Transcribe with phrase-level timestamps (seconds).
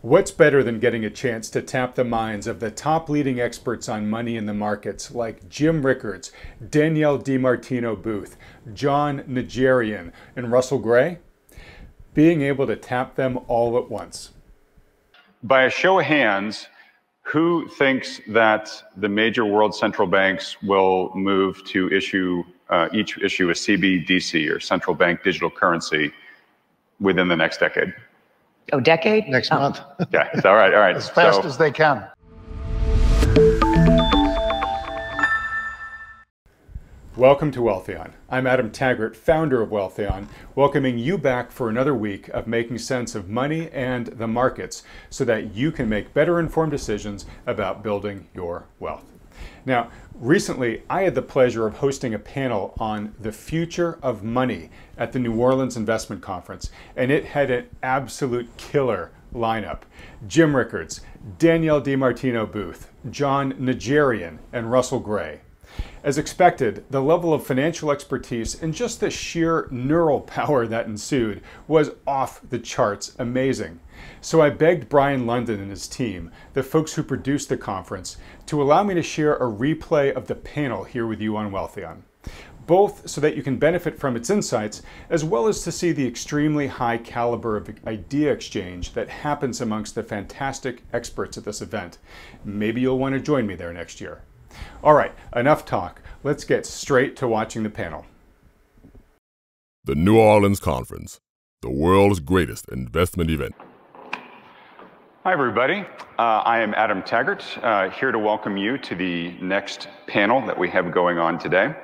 [0.00, 3.88] What's better than getting a chance to tap the minds of the top leading experts
[3.88, 6.30] on money in the markets like Jim Rickards,
[6.70, 8.36] Danielle DiMartino Booth,
[8.72, 11.18] John Najarian, and Russell Gray?
[12.14, 14.30] Being able to tap them all at once.
[15.42, 16.68] By a show of hands,
[17.22, 23.50] who thinks that the major world central banks will move to issue uh, each issue
[23.50, 26.12] a CBDC or central bank digital currency
[27.00, 27.92] within the next decade?
[28.70, 29.26] Oh, decade?
[29.28, 29.58] Next oh.
[29.58, 29.80] month.
[30.12, 30.94] Yeah, it's all right, all right.
[30.94, 32.06] As fast so, as they can.
[37.16, 38.12] Welcome to Wealthion.
[38.28, 43.14] I'm Adam Taggart, founder of Wealthion, welcoming you back for another week of making sense
[43.14, 48.28] of money and the markets so that you can make better informed decisions about building
[48.34, 49.06] your wealth.
[49.64, 49.90] Now,
[50.20, 55.12] recently I had the pleasure of hosting a panel on the future of money at
[55.12, 59.80] the New Orleans Investment Conference, and it had an absolute killer lineup.
[60.26, 61.00] Jim Rickards,
[61.38, 65.40] Danielle DiMartino Booth, John Najarian, and Russell Gray.
[66.04, 71.42] As expected, the level of financial expertise and just the sheer neural power that ensued
[71.66, 73.80] was off the charts amazing.
[74.20, 78.62] So I begged Brian London and his team, the folks who produced the conference, to
[78.62, 82.02] allow me to share a replay of the panel here with you on Wealthion.
[82.66, 86.06] Both so that you can benefit from its insights, as well as to see the
[86.06, 91.98] extremely high caliber of idea exchange that happens amongst the fantastic experts at this event.
[92.44, 94.22] Maybe you'll want to join me there next year.
[94.82, 96.02] All right, enough talk.
[96.24, 98.06] Let's get straight to watching the panel.
[99.84, 101.20] The New Orleans Conference,
[101.62, 103.54] the world's greatest investment event.
[105.24, 105.84] Hi, everybody.
[106.18, 110.58] Uh, I am Adam Taggart, uh, here to welcome you to the next panel that
[110.58, 111.74] we have going on today.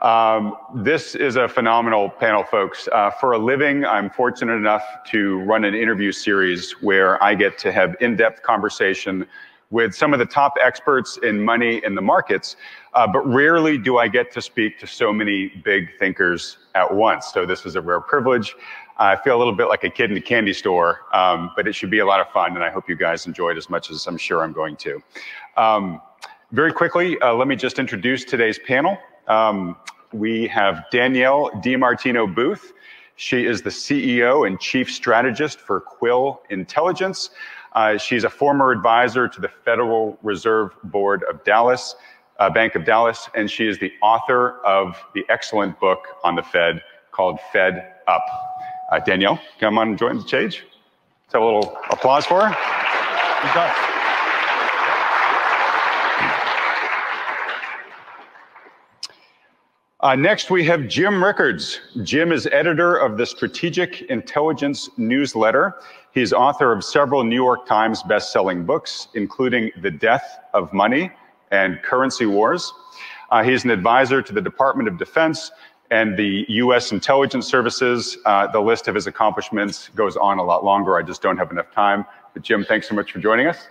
[0.00, 2.88] Um, this is a phenomenal panel, folks.
[2.90, 7.56] Uh, for a living, I'm fortunate enough to run an interview series where I get
[7.58, 9.26] to have in-depth conversation
[9.72, 12.56] with some of the top experts in money in the markets,
[12.92, 17.32] uh, but rarely do I get to speak to so many big thinkers at once.
[17.32, 18.54] So this is a rare privilege.
[18.98, 21.72] I feel a little bit like a kid in a candy store, um, but it
[21.72, 23.90] should be a lot of fun, and I hope you guys enjoy it as much
[23.90, 25.02] as I'm sure I'm going to.
[25.56, 26.02] Um,
[26.52, 28.98] very quickly, uh, let me just introduce today's panel.
[29.26, 29.76] Um,
[30.12, 32.74] we have Danielle DiMartino Booth.
[33.16, 37.30] She is the CEO and Chief Strategist for Quill Intelligence.
[37.74, 41.94] Uh, she's a former advisor to the Federal Reserve Board of Dallas,
[42.38, 46.42] uh, Bank of Dallas, and she is the author of the excellent book on the
[46.42, 46.82] Fed
[47.12, 48.24] called Fed Up.
[48.90, 50.64] Uh, Danielle, come on and join the stage.
[51.24, 52.54] Let's have a little applause for her.
[60.00, 61.80] Uh, next, we have Jim Rickards.
[62.02, 65.76] Jim is editor of the Strategic Intelligence newsletter.
[66.12, 71.10] He's author of several New York Times best-selling books, including The Death of Money
[71.50, 72.72] and Currency Wars.
[73.30, 75.50] Uh, he's an advisor to the Department of Defense
[75.90, 76.92] and the U.S.
[76.92, 78.18] intelligence services.
[78.26, 80.98] Uh, the list of his accomplishments goes on a lot longer.
[80.98, 82.04] I just don't have enough time.
[82.34, 83.66] But Jim, thanks so much for joining us.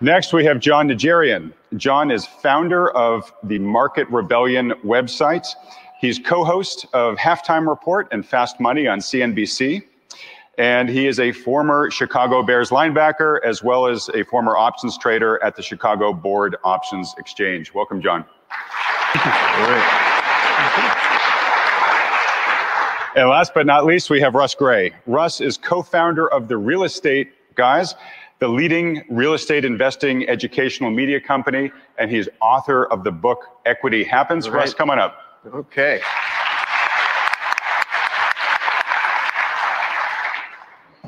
[0.00, 1.52] Next, we have John Najarian.
[1.76, 5.46] John is founder of the Market Rebellion website.
[6.00, 9.82] He's co-host of Halftime Report and Fast Money on CNBC.
[10.56, 15.42] And he is a former Chicago Bears linebacker, as well as a former options trader
[15.44, 17.74] at the Chicago Board Options Exchange.
[17.74, 18.24] Welcome, Jon.
[23.14, 24.92] And last but not least, we have Russ Gray.
[25.04, 27.94] Russ is co-founder of the Real Estate Guys,
[28.38, 34.02] the leading real estate investing educational media company, and he's author of the book Equity
[34.02, 34.48] Happens.
[34.48, 34.60] Right.
[34.60, 35.29] Russ, come on up.
[35.46, 36.02] Okay.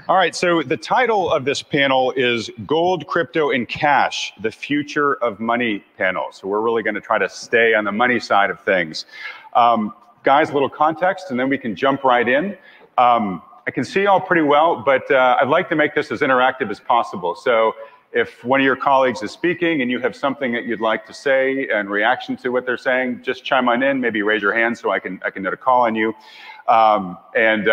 [0.09, 5.15] All right, so the title of this panel is Gold, Crypto, and Cash, the Future
[5.22, 6.28] of Money panel.
[6.32, 9.04] So we're really going to try to stay on the money side of things.
[9.53, 12.56] Um, guys, a little context, and then we can jump right in.
[12.97, 16.20] Um, I can see y'all pretty well, but uh, I'd like to make this as
[16.20, 17.35] interactive as possible.
[17.35, 17.75] So
[18.12, 21.14] if one of your colleagues is speaking and you have something that you'd like to
[21.14, 24.76] say and reaction to what they're saying, just chime on in, maybe raise your hand
[24.76, 26.14] so I can, I can know a call on you.
[26.69, 27.73] Um, and uh,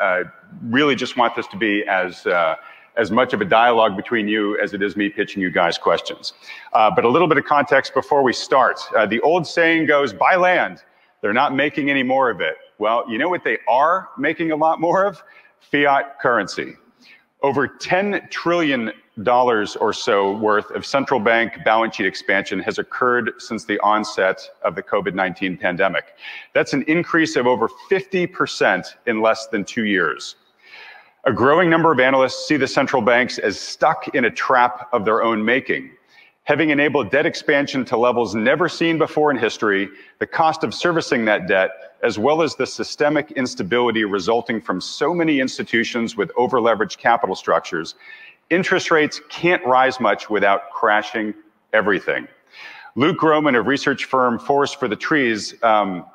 [0.00, 0.24] uh,
[0.62, 2.56] really just want this to be as, uh,
[2.96, 6.32] as much of a dialogue between you as it is me pitching you guys questions.
[6.72, 8.80] Uh, but a little bit of context before we start.
[8.96, 10.82] Uh, the old saying goes, buy land.
[11.20, 12.56] They're not making any more of it.
[12.78, 15.22] Well, you know what they are making a lot more of?
[15.60, 16.74] Fiat currency.
[17.42, 18.92] Over $10 trillion
[19.26, 24.74] or so worth of central bank balance sheet expansion has occurred since the onset of
[24.74, 26.16] the COVID 19 pandemic.
[26.52, 30.36] That's an increase of over 50% in less than two years.
[31.24, 35.04] A growing number of analysts see the central banks as stuck in a trap of
[35.04, 35.90] their own making.
[36.48, 39.86] Having enabled debt expansion to levels never seen before in history,
[40.18, 41.68] the cost of servicing that debt
[42.02, 47.96] as well as the systemic instability resulting from so many institutions with overleveraged capital structures,
[48.48, 51.34] interest rates can't rise much without crashing
[51.74, 52.26] everything.
[52.96, 56.06] Luke Gromen of research firm Forest for the Trees um,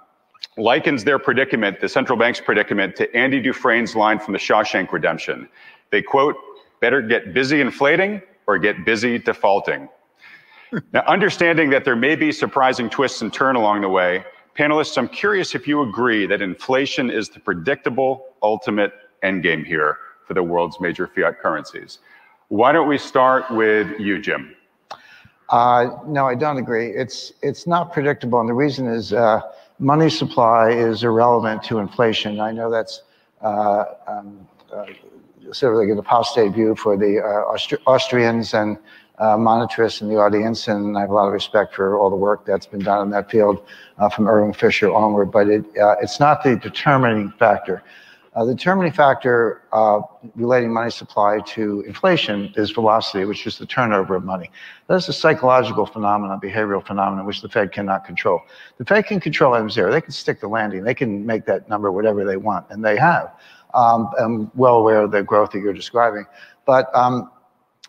[0.57, 5.47] likens their predicament, the central bank's predicament, to Andy Dufresne's line from the Shawshank Redemption.
[5.91, 6.36] They quote,
[6.81, 9.89] better get busy inflating or get busy defaulting.
[10.93, 14.23] Now, understanding that there may be surprising twists and turns along the way,
[14.55, 18.93] Panelists, I'm curious if you agree that inflation is the predictable ultimate
[19.23, 19.97] endgame here
[20.27, 21.99] for the world's major fiat currencies.
[22.49, 24.55] Why don't we start with you, Jim?
[25.49, 26.87] Uh, no, I don't agree.
[26.87, 29.41] It's it's not predictable, and the reason is uh,
[29.79, 32.39] money supply is irrelevant to inflation.
[32.39, 33.01] I know that's
[33.41, 34.85] uh, um, uh,
[35.51, 38.77] sort of like an apostate view for the uh, Austri Austrians and
[39.23, 39.37] uh,
[40.01, 42.65] in the audience, and I have a lot of respect for all the work that's
[42.65, 43.65] been done in that field
[43.97, 47.83] uh, from Irving Fisher onward, but it, uh, it's not the determining factor.
[48.35, 50.01] Uh, the determining factor uh,
[50.35, 54.49] relating money supply to inflation is velocity, which is the turnover of money.
[54.87, 58.41] That's a psychological phenomenon, behavioral phenomenon, which the Fed cannot control.
[58.77, 59.91] The Fed can control M0.
[59.91, 60.83] They can stick the landing.
[60.83, 63.31] They can make that number whatever they want, and they have.
[63.75, 66.25] Um, I'm well aware of the growth that you're describing.
[66.65, 67.29] But um,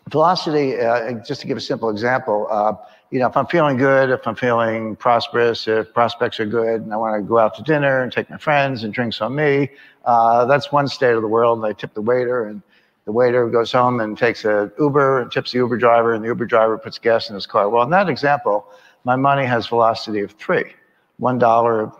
[0.09, 2.73] velocity, uh, just to give a simple example, uh,
[3.11, 6.93] you know, if I'm feeling good, if I'm feeling prosperous, if prospects are good, and
[6.93, 9.69] I want to go out to dinner and take my friends and drinks on me,
[10.05, 11.59] uh, that's one state of the world.
[11.59, 12.61] And I tip the waiter, and
[13.05, 16.27] the waiter goes home and takes a Uber and tips the Uber driver, and the
[16.27, 17.69] Uber driver puts gas in his car.
[17.69, 18.65] Well, in that example,
[19.03, 20.73] my money has velocity of three.
[21.17, 21.91] One dollar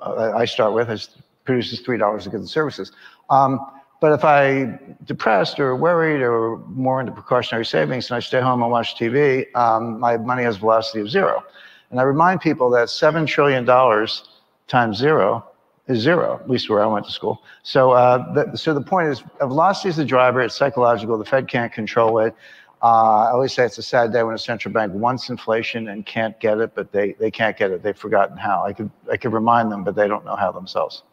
[0.00, 1.08] uh, I start with
[1.44, 2.92] produces three dollars of goods and services.
[3.30, 3.60] Um,
[4.04, 8.60] but if I depressed or worried or more into precautionary savings and I stay home
[8.60, 11.42] and watch TV, um, my money has velocity of zero.
[11.90, 15.48] And I remind people that $7 trillion times zero
[15.88, 17.42] is zero, at least where I went to school.
[17.62, 20.42] So, uh, the, so the point is, velocity is the driver.
[20.42, 21.16] It's psychological.
[21.16, 22.34] The Fed can't control it.
[22.82, 26.04] Uh, I always say it's a sad day when a central bank wants inflation and
[26.04, 27.82] can't get it, but they, they can't get it.
[27.82, 28.66] They've forgotten how.
[28.66, 31.04] I could, I could remind them, but they don't know how themselves.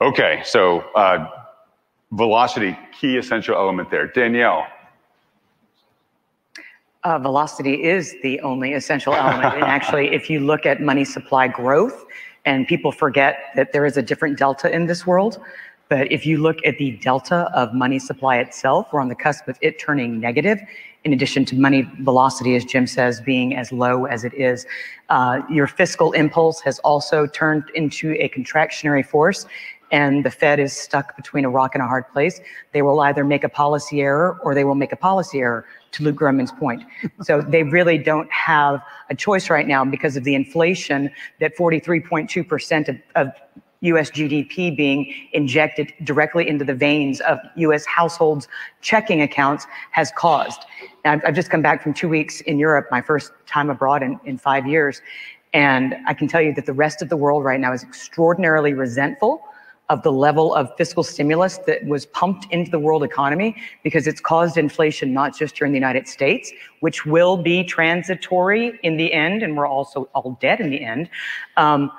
[0.00, 1.43] Okay, so uh,
[2.16, 4.06] velocity, key essential element there.
[4.06, 4.66] Danielle.
[7.02, 9.54] Uh, velocity is the only essential element.
[9.54, 12.06] and actually, if you look at money supply growth,
[12.46, 15.40] and people forget that there is a different delta in this world,
[15.88, 19.48] but if you look at the delta of money supply itself, we're on the cusp
[19.48, 20.58] of it turning negative.
[21.04, 24.66] In addition to money velocity, as Jim says, being as low as it is,
[25.10, 29.46] uh, your fiscal impulse has also turned into a contractionary force
[29.94, 32.40] and the Fed is stuck between a rock and a hard place.
[32.72, 36.02] They will either make a policy error or they will make a policy error, to
[36.02, 36.82] Luke Gromen's point.
[37.22, 42.88] So they really don't have a choice right now because of the inflation that 43.2%
[42.88, 43.32] of, of
[43.82, 48.48] US GDP being injected directly into the veins of US households'
[48.80, 50.64] checking accounts has caused.
[51.04, 54.18] Now, I've just come back from two weeks in Europe, my first time abroad in,
[54.24, 55.00] in five years.
[55.52, 58.72] And I can tell you that the rest of the world right now is extraordinarily
[58.72, 59.44] resentful
[59.90, 64.20] of the level of fiscal stimulus that was pumped into the world economy because it's
[64.20, 69.12] caused inflation not just here in the United States, which will be transitory in the
[69.12, 71.10] end, and we're also all dead in the end.
[71.56, 71.92] Um,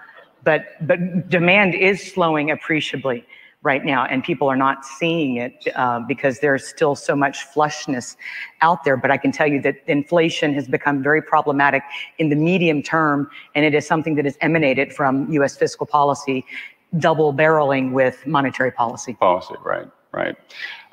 [0.43, 3.25] but but demand is slowing appreciably
[3.61, 8.15] right now, and people are not seeing it uh, because there's still so much flushness
[8.61, 8.95] out there.
[8.95, 11.81] But I can tell you that inflation has become very problematic
[12.19, 15.57] in the medium term, and it is something that has emanated from U.S.
[15.57, 16.45] fiscal policy
[16.97, 19.13] double barreling with monetary policy.
[19.13, 20.35] Policy, right, right.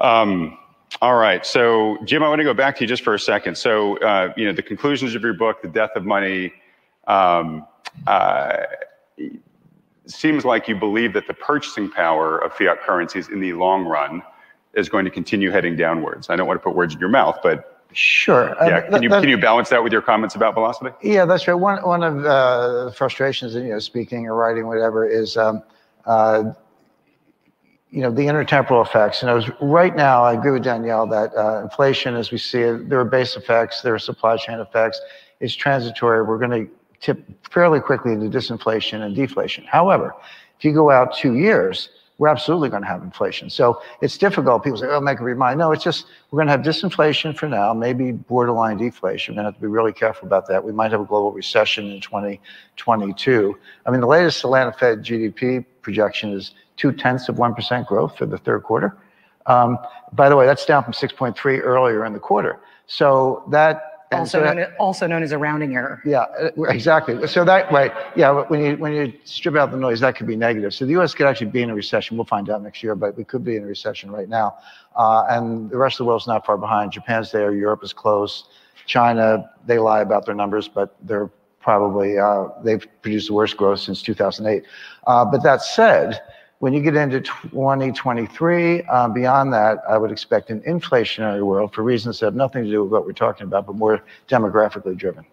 [0.00, 0.58] Um,
[1.00, 1.46] all right.
[1.46, 3.56] So, Jim, I want to go back to you just for a second.
[3.56, 6.52] So, uh, you know, the conclusions of your book, The Death of Money,
[7.06, 7.66] um,
[8.06, 8.58] uh,
[10.06, 14.22] seems like you believe that the purchasing power of fiat currencies in the long run
[14.74, 16.28] is going to continue heading downwards.
[16.28, 18.56] I don't want to put words in your mouth, but Sure.
[18.60, 18.78] Yeah.
[18.78, 20.90] Uh, can you can you balance that with your comments about velocity?
[21.02, 21.54] Yeah, that's right.
[21.54, 25.62] One one of uh, the frustrations in you know speaking or writing whatever is um,
[26.06, 26.52] uh,
[27.90, 29.22] you know, the intertemporal effects.
[29.22, 32.98] And right now, I agree with Danielle that uh, inflation, as we see it, there
[32.98, 35.00] are base effects, there are supply chain effects.
[35.40, 36.22] It's transitory.
[36.22, 39.64] We're going to tip fairly quickly into disinflation and deflation.
[39.64, 40.14] However,
[40.58, 41.90] if you go out two years,
[42.22, 43.50] we're absolutely going to have inflation.
[43.50, 44.62] So it's difficult.
[44.62, 45.58] People say, oh, make a remind.
[45.58, 49.34] No, it's just we're going to have disinflation for now, maybe borderline deflation.
[49.34, 50.62] We're going to have to be really careful about that.
[50.62, 53.58] We might have a global recession in 2022.
[53.84, 58.26] I mean, the latest Atlanta Fed GDP projection is two tenths of 1% growth for
[58.26, 58.96] the third quarter.
[59.46, 59.76] Um,
[60.12, 62.60] by the way, that's down from 6.3 earlier in the quarter.
[62.86, 66.00] So that also, so known as, also known as a rounding error.
[66.04, 67.26] Yeah, uh, exactly.
[67.26, 68.30] So that way, yeah.
[68.30, 70.74] When you when you strip out the noise, that could be negative.
[70.74, 71.14] So the U.S.
[71.14, 72.16] could actually be in a recession.
[72.16, 74.56] We'll find out next year, but we could be in a recession right now.
[74.96, 76.92] Uh, and the rest of the world's not far behind.
[76.92, 77.52] Japan's there.
[77.52, 78.44] Europe is close.
[78.86, 83.80] China, they lie about their numbers, but they're probably uh, they've produced the worst growth
[83.80, 84.64] since 2008.
[85.06, 86.20] Uh, but that said
[86.62, 91.82] when you get into 2023, uh, beyond that, I would expect an inflationary world for
[91.82, 95.26] reasons that have nothing to do with what we're talking about, but more demographically driven.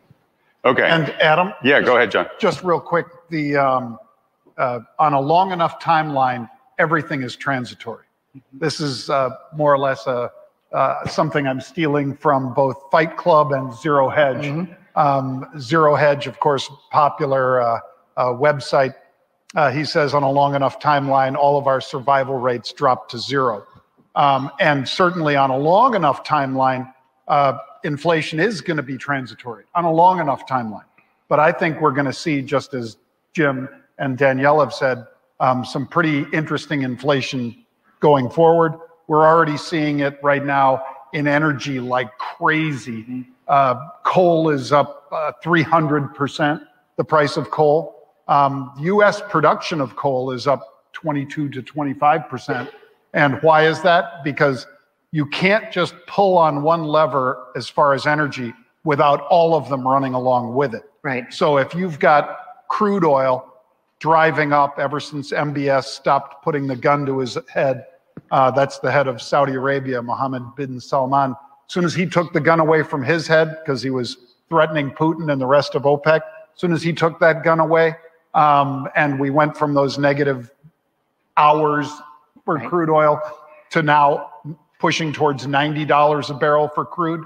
[0.66, 0.90] Okay.
[0.90, 1.54] And Adam?
[1.64, 2.26] Yeah, just, go ahead, John.
[2.40, 4.00] Just real quick, the um,
[4.58, 8.06] uh, on a long enough timeline, everything is transitory.
[8.52, 10.32] This is uh, more or less a
[10.72, 14.46] uh, something I'm stealing from both Fight Club and Zero Hedge.
[14.46, 15.00] Mm-hmm.
[15.00, 17.80] Um, Zero Hedge, of course, popular uh,
[18.18, 18.96] uh, website
[19.56, 23.18] uh, he says on a long enough timeline, all of our survival rates drop to
[23.18, 23.66] zero.
[24.16, 26.94] Um, and certainly on a long enough timeline,
[27.28, 30.84] uh, inflation is going to be transitory on a long enough timeline.
[31.28, 32.98] But I think we're going to see, just as
[33.34, 35.06] Jim and Danielle have said,
[35.40, 37.66] um, some pretty interesting inflation
[38.00, 38.74] going forward.
[39.08, 43.26] We're already seeing it right now in energy like crazy.
[43.48, 46.62] Uh, coal is up uh, 300%,
[46.98, 47.99] the price of coal.
[48.30, 52.70] Um, US production of coal is up 22 to 25%.
[53.14, 54.24] And why is that?
[54.24, 54.68] Because
[55.12, 59.86] you can't just pull on one lever as far as energy without all of them
[59.86, 60.84] running along with it.
[61.02, 61.34] Right.
[61.34, 62.38] So if you've got
[62.70, 63.52] crude oil
[63.98, 67.88] driving up ever since MBS stopped putting the gun to his head,
[68.30, 71.32] uh, that's the head of Saudi Arabia, Mohammed bin Salman.
[71.32, 74.18] As soon as he took the gun away from his head because he was
[74.50, 77.96] threatening Putin and the rest of OPEC, as soon as he took that gun away,
[78.34, 80.52] um, and we went from those negative
[81.38, 81.90] hours
[82.46, 82.70] for right.
[82.70, 83.20] crude oil
[83.72, 84.32] to now
[84.80, 87.26] pushing towards $90 a barrel for crude.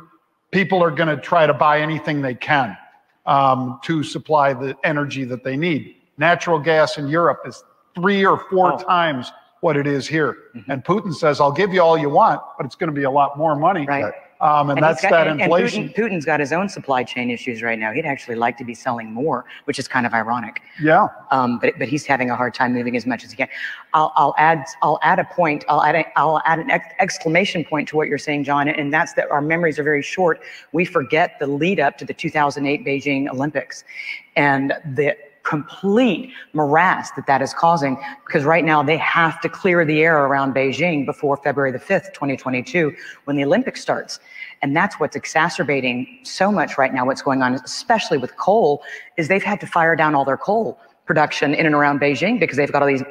[0.52, 2.78] People are going to try to buy anything they can
[3.26, 5.96] um, to supply the energy that they need.
[6.18, 7.64] Natural gas in Europe is
[7.96, 8.78] three or four oh.
[8.78, 9.32] times
[9.62, 10.38] what it is here.
[10.56, 10.72] Mm-hmm.
[10.72, 13.12] And Putin says, I'll give you all you want, but it's going to be a
[13.12, 13.86] lot more money.
[13.86, 14.14] Right.
[14.44, 15.84] Um, and, and that's got, that and, inflation.
[15.84, 17.94] And Putin, Putin's got his own supply chain issues right now.
[17.94, 20.62] He'd actually like to be selling more, which is kind of ironic.
[20.82, 21.08] Yeah.
[21.32, 23.48] Um, but but he's having a hard time moving as much as he can.
[23.94, 25.64] I'll, I'll add I'll add a point.
[25.70, 28.68] I'll add a, I'll add an ex- exclamation point to what you're saying, John.
[28.68, 30.42] And that's that our memories are very short.
[30.74, 33.86] We forget the lead up to the 2008 Beijing Olympics,
[34.36, 39.86] and the complete morass that that is causing because right now they have to clear
[39.86, 42.96] the air around Beijing before February the 5th, 2022,
[43.26, 44.20] when the Olympics starts.
[44.62, 48.82] And that's what's exacerbating so much right now, what's going on, especially with coal,
[49.18, 52.56] is they've had to fire down all their coal production in and around Beijing because
[52.56, 53.04] they've got all these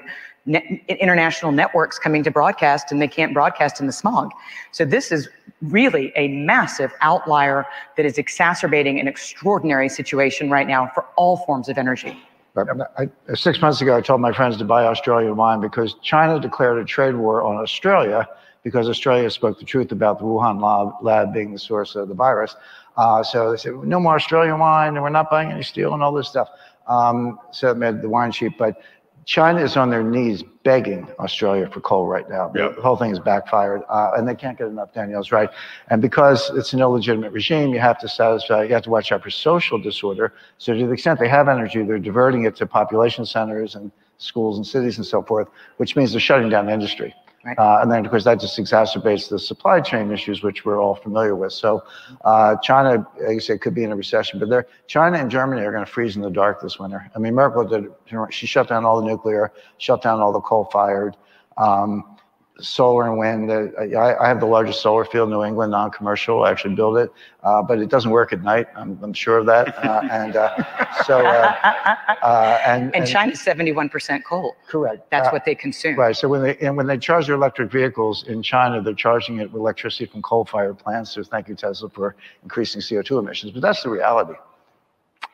[0.46, 4.30] international networks coming to broadcast and they can't broadcast in the smog.
[4.72, 5.28] So this is
[5.60, 7.64] really a massive outlier
[7.96, 12.20] that is exacerbating an extraordinary situation right now for all forms of energy.
[12.56, 16.78] I, six months ago, I told my friends to buy Australian wine because China declared
[16.78, 18.28] a trade war on Australia
[18.62, 22.14] because Australia spoke the truth about the Wuhan lab, lab being the source of the
[22.14, 22.54] virus.
[22.96, 26.02] Uh, so they said, no more Australian wine, and we're not buying any steel and
[26.02, 26.48] all this stuff.
[26.86, 28.58] Um, so it made the wine cheap.
[28.58, 28.82] But
[29.24, 32.52] China is on their knees begging Australia for coal right now.
[32.54, 32.76] Yep.
[32.76, 34.92] The whole thing is backfired, uh, and they can't get enough.
[34.92, 35.48] Danielle's right,
[35.88, 38.64] and because it's an illegitimate regime, you have to satisfy.
[38.64, 40.34] You have to watch out for social disorder.
[40.58, 44.56] So to the extent they have energy, they're diverting it to population centers and schools
[44.56, 47.14] and cities and so forth, which means they're shutting down industry.
[47.44, 47.58] Right.
[47.58, 50.94] Uh, and then, of course, that just exacerbates the supply chain issues, which we're all
[50.94, 51.52] familiar with.
[51.52, 51.82] So,
[52.24, 55.62] uh, China, like I said, could be in a recession, but they're, China and Germany
[55.62, 57.10] are going to freeze in the dark this winter.
[57.16, 57.86] I mean, Merkel did,
[58.30, 61.16] she shut down all the nuclear, shut down all the coal fired.
[61.56, 62.11] Um,
[62.60, 63.50] solar and wind.
[63.50, 66.44] Uh, I, I, have the largest solar field in New England, non-commercial.
[66.44, 68.66] I actually build it, uh, but it doesn't work at night.
[68.76, 69.76] I'm, I'm sure of that.
[69.84, 74.54] Uh, and uh, so, uh, uh, and, and China's 71% coal.
[74.68, 75.10] Correct.
[75.10, 75.96] That's what they consume.
[75.96, 76.16] Right.
[76.16, 79.50] So when they and when they charge their electric vehicles in China, they're charging it
[79.50, 81.12] with electricity from coal-fired plants.
[81.12, 83.52] So thank you, Tesla, for increasing CO2 emissions.
[83.52, 84.34] But that's the reality.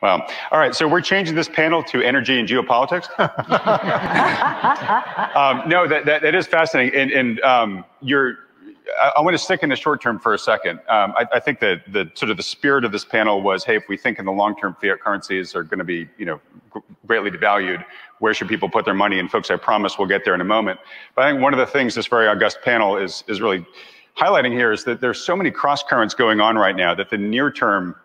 [0.01, 0.25] Wow.
[0.51, 0.73] All right.
[0.73, 3.09] So we're changing this panel to energy and geopolitics.
[5.35, 6.97] um, no, that, that, that is fascinating.
[6.97, 8.37] And, and um, you're,
[8.97, 10.79] I, I want to stick in the short term for a second.
[10.87, 13.75] Um, I, I, think that the sort of the spirit of this panel was, hey,
[13.75, 16.39] if we think in the long term fiat currencies are going to be, you know,
[17.05, 17.83] greatly devalued,
[18.19, 19.19] where should people put their money?
[19.19, 20.79] And folks, I promise we'll get there in a moment.
[21.15, 23.65] But I think one of the things this very august panel is is really
[24.17, 27.17] highlighting here is that there's so many cross currents going on right now that the
[27.17, 27.95] near term,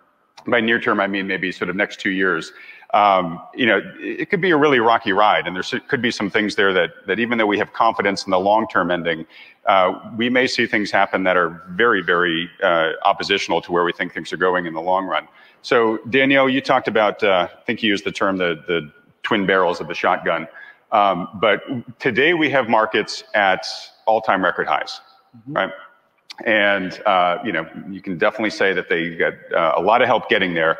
[0.46, 2.52] by near term I mean maybe sort of next two years,
[2.94, 6.30] um, you know, it could be a really rocky ride, and there could be some
[6.30, 9.26] things there that that even though we have confidence in the long-term ending,
[9.66, 13.92] uh, we may see things happen that are very, very uh, oppositional to where we
[13.92, 15.26] think things are going in the long run.
[15.62, 18.92] So, Danielle, you talked about, uh, I think you used the term the the
[19.24, 20.46] twin barrels of the shotgun,
[20.92, 21.62] um, but
[21.98, 23.66] today we have markets at
[24.06, 25.00] all-time record highs,
[25.36, 25.52] mm-hmm.
[25.52, 25.70] right?
[26.44, 30.08] And uh, you know, you can definitely say that they got uh, a lot of
[30.08, 30.78] help getting there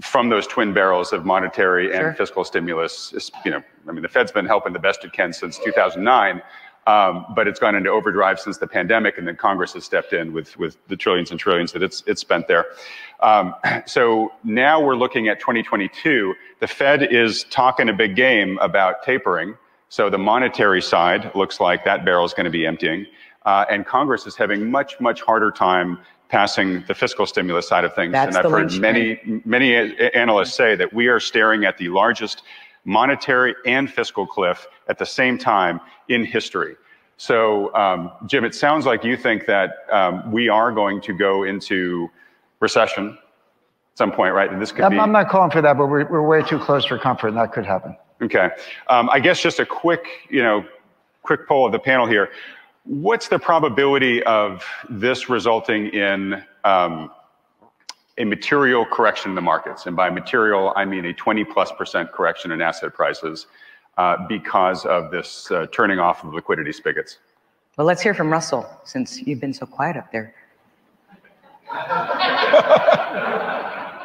[0.00, 2.14] from those twin barrels of monetary and sure.
[2.14, 3.30] fiscal stimulus.
[3.44, 6.42] You know, I mean, the Fed's been helping the best it can since 2009,
[6.86, 10.32] um, but it's gone into overdrive since the pandemic, and then Congress has stepped in
[10.32, 12.66] with with the trillions and trillions that it's it's spent there.
[13.20, 13.54] Um,
[13.86, 16.34] so now we're looking at 2022.
[16.60, 19.56] The Fed is talking a big game about tapering.
[19.88, 23.06] So the monetary side looks like that barrel is going to be emptying,
[23.46, 25.98] uh, and Congress is having much much harder time
[26.28, 28.12] passing the fiscal stimulus side of things.
[28.12, 29.74] That's and I've heard many, many
[30.14, 32.42] analysts say that we are staring at the largest
[32.84, 36.76] monetary and fiscal cliff at the same time in history.
[37.16, 41.44] So, um, Jim, it sounds like you think that um, we are going to go
[41.44, 42.10] into
[42.60, 44.50] recession at some point, right?
[44.50, 44.98] And this could I'm, be.
[44.98, 47.52] I'm not calling for that, but we're, we're way too close for comfort, and that
[47.52, 47.96] could happen.
[48.20, 48.50] Okay.
[48.88, 50.64] Um, I guess just a quick, you know,
[51.22, 52.30] quick poll of the panel here.
[52.86, 57.10] What's the probability of this resulting in um,
[58.16, 59.86] a material correction in the markets?
[59.86, 63.48] And by material, I mean a 20 plus percent correction in asset prices
[63.98, 67.18] uh, because of this uh, turning off of liquidity spigots.
[67.76, 70.32] Well, let's hear from Russell since you've been so quiet up there.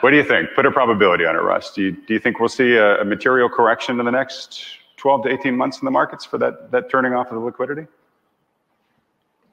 [0.01, 0.49] what do you think?
[0.55, 1.71] Put a probability on it, Russ.
[1.71, 4.65] Do you, do you think we'll see a, a material correction in the next
[4.97, 7.85] 12 to 18 months in the markets for that, that turning off of the liquidity?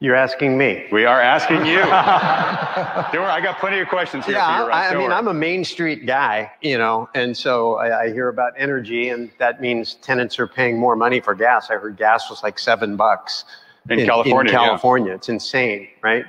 [0.00, 0.87] You're asking me.
[0.93, 1.81] We are asking you.
[1.83, 5.64] I got plenty of questions here yeah, for you, I, I mean, I'm a Main
[5.64, 10.38] Street guy, you know, and so I, I, hear about energy, and that means tenants
[10.38, 11.69] are paying more money for gas.
[11.71, 13.45] I heard gas was like seven bucks
[13.90, 14.52] in, in California.
[14.52, 15.17] In California, yeah.
[15.17, 16.25] it's insane, right?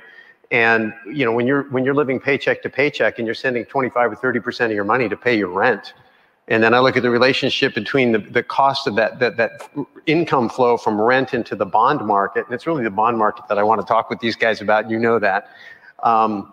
[0.50, 4.12] And you know, when you're when you're living paycheck to paycheck, and you're sending 25
[4.12, 5.94] or 30 percent of your money to pay your rent,
[6.50, 9.70] and then I look at the relationship between the, the cost of that, that, that
[10.06, 12.44] income flow from rent into the bond market.
[12.44, 14.90] And it's really the bond market that I want to talk with these guys about.
[14.90, 15.48] You know that.
[16.02, 16.52] Um,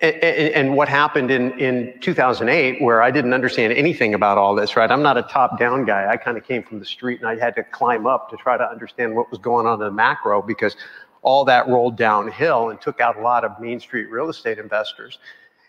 [0.00, 4.76] and, and, what happened in, in 2008, where I didn't understand anything about all this,
[4.76, 4.90] right?
[4.90, 6.08] I'm not a top down guy.
[6.10, 8.56] I kind of came from the street and I had to climb up to try
[8.56, 10.76] to understand what was going on in the macro because
[11.20, 15.18] all that rolled downhill and took out a lot of Main Street real estate investors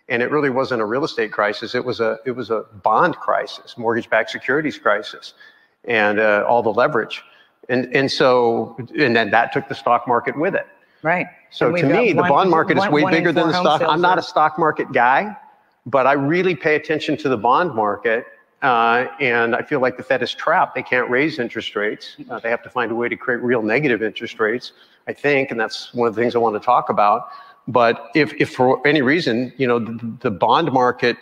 [0.09, 1.75] and it really wasn't a real estate crisis.
[1.75, 5.33] It was a it was a bond crisis, mortgage-backed securities crisis,
[5.85, 7.23] and uh, all the leverage,
[7.69, 10.67] and and so and then that took the stock market with it.
[11.01, 11.27] Right.
[11.51, 13.81] So to me, the bond market one, is way bigger than the stock.
[13.81, 15.35] I'm not a stock market guy,
[15.85, 18.25] but I really pay attention to the bond market.
[18.61, 20.73] Uh, and I feel like the Fed is trapped.
[20.73, 22.15] They can't raise interest rates.
[22.29, 24.71] Uh, they have to find a way to create real negative interest rates,
[25.05, 27.27] I think, and that's one of the things I want to talk about.
[27.67, 31.17] But if, if for any reason, you know, the, the bond market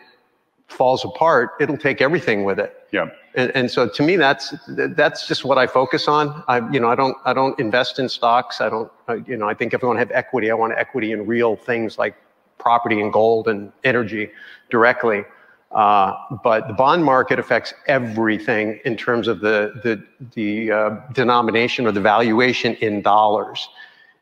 [0.67, 2.88] falls apart, it'll take everything with it.
[2.91, 3.10] Yeah.
[3.36, 6.43] And, and so to me, that's that's just what I focus on.
[6.47, 8.60] I you know I don't I don't invest in stocks.
[8.60, 10.73] I don't uh, you know I think if I want to have equity, I want
[10.77, 12.15] equity in real things like
[12.58, 14.32] property and gold and energy
[14.69, 15.23] directly.
[15.71, 21.88] Uh, but the bond market affects everything in terms of the the the uh, denomination
[21.88, 23.69] or the valuation in dollars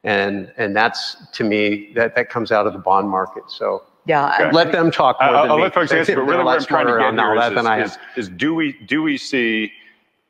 [0.03, 3.43] and and that's to me that that comes out of the bond market.
[3.47, 4.51] So yeah, okay.
[4.51, 5.29] let them talk more.
[5.29, 7.91] I'll, I'll let folks answer, but really what I'm trying to get here is, is,
[7.91, 9.71] is, is, do we do we see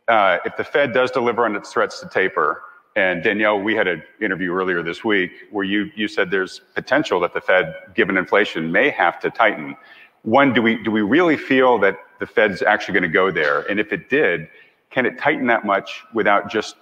[0.08, 2.63] uh, if the Fed does deliver on its threats to taper?
[2.95, 7.19] And Danielle, we had an interview earlier this week where you you said there's potential
[7.21, 9.77] that the Fed, given inflation, may have to tighten.
[10.23, 13.62] One, do we do we really feel that the Fed's actually going to go there?
[13.69, 14.49] And if it did,
[14.89, 16.75] can it tighten that much without just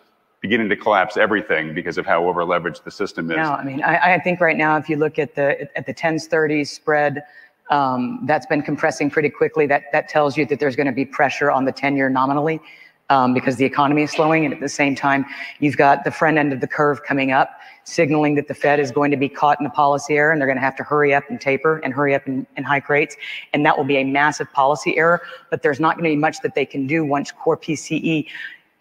[0.48, 3.36] beginning to collapse everything because of how over leveraged the system is.
[3.36, 5.94] No, I mean, I, I, think right now, if you look at the at the
[5.94, 7.22] 10s 30s spread,
[7.70, 9.68] um, that's been compressing pretty quickly.
[9.68, 12.62] That that tells you that there's going to be pressure on the 10 year nominally
[13.10, 15.26] um, because the economy is slowing, and at the same time,
[15.60, 18.90] you've got the front end of the curve coming up, signaling that the Fed is
[18.90, 21.14] going to be caught in a policy error, and they're going to have to hurry
[21.14, 23.18] up and taper and hurry up and, and hike rates,
[23.52, 25.22] and that will be a massive policy error.
[25.50, 28.28] But there's not going to be much that they can do once core PCE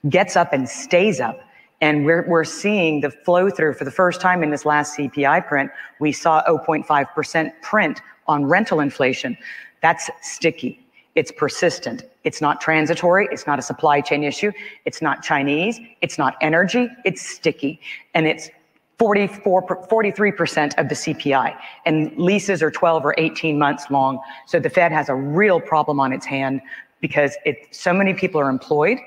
[0.09, 1.41] gets up and stays up
[1.81, 5.47] And we're, we're seeing the flow through for the first time in this last CPI
[5.47, 5.71] print.
[6.01, 9.37] We saw 0.5% print on rental inflation.
[9.83, 10.81] That's sticky.
[11.15, 12.05] It's persistent.
[12.25, 13.29] It's not transitory.
[13.31, 14.53] It's not a supply chain issue.
[14.85, 15.81] It's not Chinese.
[16.03, 16.89] It's not energy.
[17.05, 17.81] It's sticky.
[18.15, 18.51] And it's
[18.99, 21.57] 44, 43% of the CPI.
[21.85, 24.21] And leases are 12 or 18 months long.
[24.47, 26.63] So the Fed has a real problem on its hand
[27.01, 28.99] because it, so many people are employed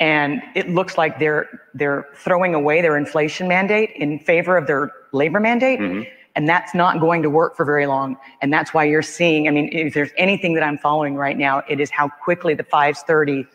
[0.00, 4.90] and it looks like they're they're throwing away their inflation mandate in favor of their
[5.12, 5.78] labor mandate.
[5.78, 6.02] Mm-hmm.
[6.36, 8.16] And that's not going to work for very long.
[8.40, 11.62] And that's why you're seeing, I mean, if there's anything that I'm following right now,
[11.68, 13.46] it is how quickly the 530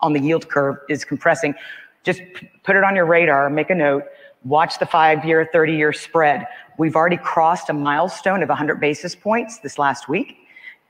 [0.00, 1.54] on the yield curve is compressing.
[2.02, 2.20] Just
[2.64, 4.02] put it on your radar, make a note,
[4.42, 6.46] watch the five year, 30 year spread.
[6.76, 10.36] We've already crossed a milestone of 100 basis points this last week.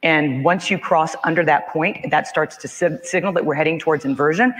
[0.02, 4.04] And once you cross under that point, that starts to signal that we're heading towards
[4.04, 4.54] inversion.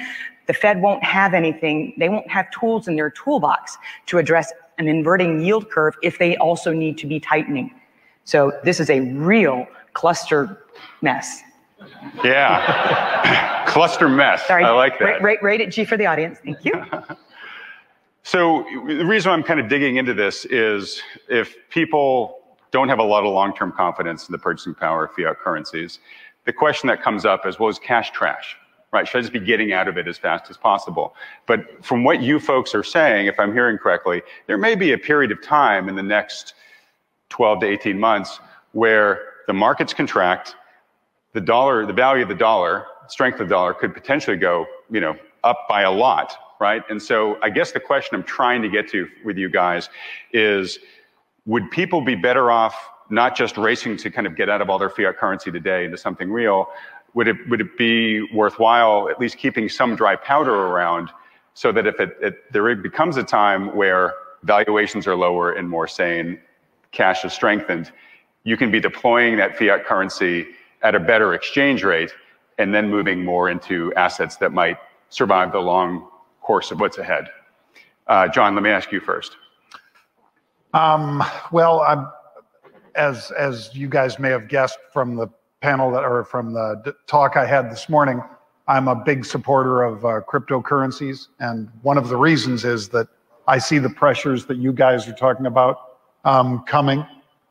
[0.46, 4.88] The Fed won't have anything, they won't have tools in their toolbox to address an
[4.88, 7.74] inverting yield curve if they also need to be tightening.
[8.24, 10.64] So this is a real cluster
[11.02, 11.42] mess.
[12.24, 14.46] Yeah, cluster mess.
[14.46, 15.22] Sorry, I like that.
[15.22, 16.38] Rate, rate it G for the audience.
[16.42, 16.82] Thank you.
[18.22, 23.04] so the reason I'm kind of digging into this is if people don't have a
[23.04, 26.00] lot of long-term confidence in the purchasing power of fiat currencies,
[26.44, 28.56] the question that comes up is, well, is cash trash?
[28.94, 29.06] Right?
[29.06, 31.14] Should I just be getting out of it as fast as possible?
[31.46, 34.98] But from what you folks are saying, if I'm hearing correctly, there may be a
[34.98, 36.54] period of time in the next
[37.30, 38.38] 12 to 18 months
[38.72, 40.54] where the markets contract,
[41.32, 45.00] the dollar, the value of the dollar, strength of the dollar could potentially go, you
[45.00, 46.82] know, up by a lot, right?
[46.88, 49.90] And so I guess the question I'm trying to get to with you guys
[50.32, 50.78] is,
[51.46, 54.78] would people be better off not just racing to kind of get out of all
[54.78, 56.68] their fiat currency today into something real,
[57.14, 61.10] would it, would it be worthwhile at least keeping some dry powder around
[61.54, 65.86] so that if it, it, there becomes a time where valuations are lower and more
[65.86, 66.38] sane,
[66.92, 67.92] cash is strengthened,
[68.42, 70.46] you can be deploying that fiat currency
[70.82, 72.12] at a better exchange rate
[72.58, 74.76] and then moving more into assets that might
[75.08, 76.08] survive the long
[76.40, 77.28] course of what's ahead.
[78.06, 79.36] Uh, John, let me ask you first.
[80.74, 81.22] Um,
[81.52, 82.08] well, I'm,
[82.96, 85.28] as as you guys may have guessed from the
[85.64, 88.22] panel that, or from the talk I had this morning,
[88.68, 91.28] I'm a big supporter of uh, cryptocurrencies.
[91.40, 93.08] And one of the reasons is that
[93.48, 95.96] I see the pressures that you guys are talking about
[96.26, 97.06] um, coming.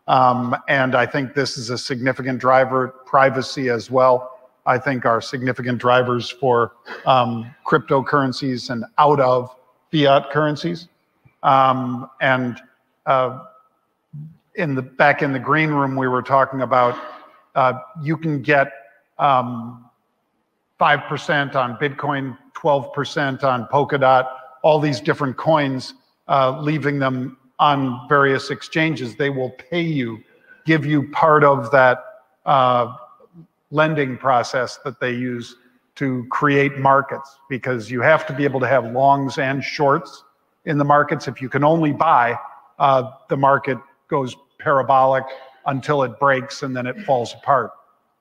[0.08, 4.52] Um, and I think this is a significant driver, privacy as well.
[4.68, 6.74] I think are significant drivers for
[7.08, 9.56] um, cryptocurrencies and out of
[9.92, 10.88] fiat currencies.
[11.42, 12.62] Um, and
[13.08, 13.40] uh,
[14.54, 16.96] in the back in the green room, we were talking about
[17.56, 18.72] uh, you can get
[19.20, 19.90] um,
[20.80, 24.28] 5% on Bitcoin, 12% on Polkadot,
[24.64, 25.94] all these different coins,
[26.28, 29.16] uh, leaving them on various exchanges.
[29.16, 30.24] They will pay you,
[30.66, 32.04] give you part of that
[32.46, 32.96] uh,
[33.72, 35.56] lending process that they use
[35.96, 40.24] to create markets because you have to be able to have longs and shorts
[40.66, 41.28] in the markets.
[41.28, 42.38] If you can only buy,
[42.80, 45.26] uh, the market goes parabolic
[45.66, 47.72] until it breaks and then it falls apart.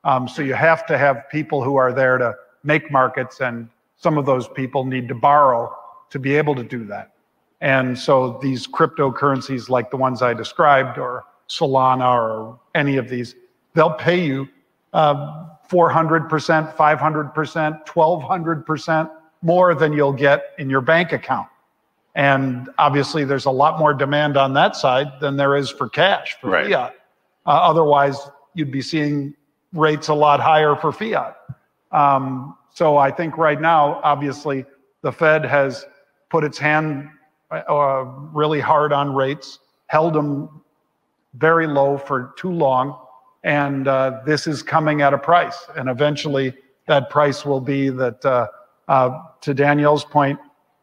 [0.05, 4.19] Um, so you have to have people who are there to make markets, and some
[4.19, 5.75] of those people need to borrow
[6.11, 7.13] to be able to do that.
[7.61, 13.37] And so these cryptocurrencies, like the ones I described, or Solana, or any of these,
[13.75, 14.49] they'll pay you
[14.93, 16.29] uh, 400%,
[16.77, 19.11] 500%, 1200%
[19.43, 21.49] more than you'll get in your bank account.
[22.15, 26.37] And obviously, there's a lot more demand on that side than there is for cash,
[26.41, 26.67] for right.
[26.67, 26.95] fiat.
[27.47, 28.19] Uh, otherwise,
[28.55, 29.35] you'd be seeing
[29.73, 31.37] rates a lot higher for fiat.
[31.91, 34.65] Um, so I think right now, obviously,
[35.03, 35.85] the Fed has
[36.31, 37.09] put its hand
[37.51, 40.63] uh, really hard on rates, held them
[41.35, 42.99] very low for too long,
[43.45, 45.67] and uh, this is coming at a price.
[45.77, 46.55] And eventually,
[46.87, 48.47] that price will be that, uh,
[48.89, 50.39] uh, to Danielle's point,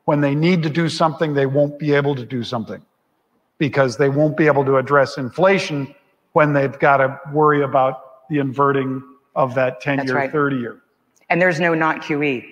[0.06, 2.84] when they need to do something, they won't be able to do something
[3.58, 5.94] because they won't be able to address inflation
[6.34, 9.04] when they've got to worry about the inverting
[9.36, 10.32] of that 10 year, right.
[10.32, 10.82] 30 year.
[11.30, 12.46] And there's no not QE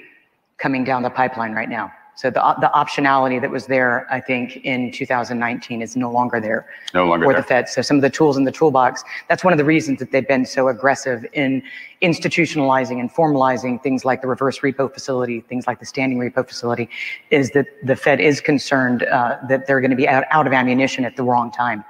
[0.57, 1.91] coming down the pipeline right now.
[2.17, 6.65] So the, the optionality that was there, I think, in 2019 is no longer there.
[6.95, 7.43] No longer for there.
[7.43, 7.69] the Fed.
[7.69, 10.27] So some of the tools in the toolbox, that's one of the reasons that they've
[10.27, 11.61] been so aggressive in
[12.01, 16.89] institutionalizing and formalizing things like the reverse repo facility, things like the standing repo facility,
[17.29, 20.53] is that the Fed is concerned uh, that they're going to be out, out of
[20.53, 21.85] ammunition at the wrong time.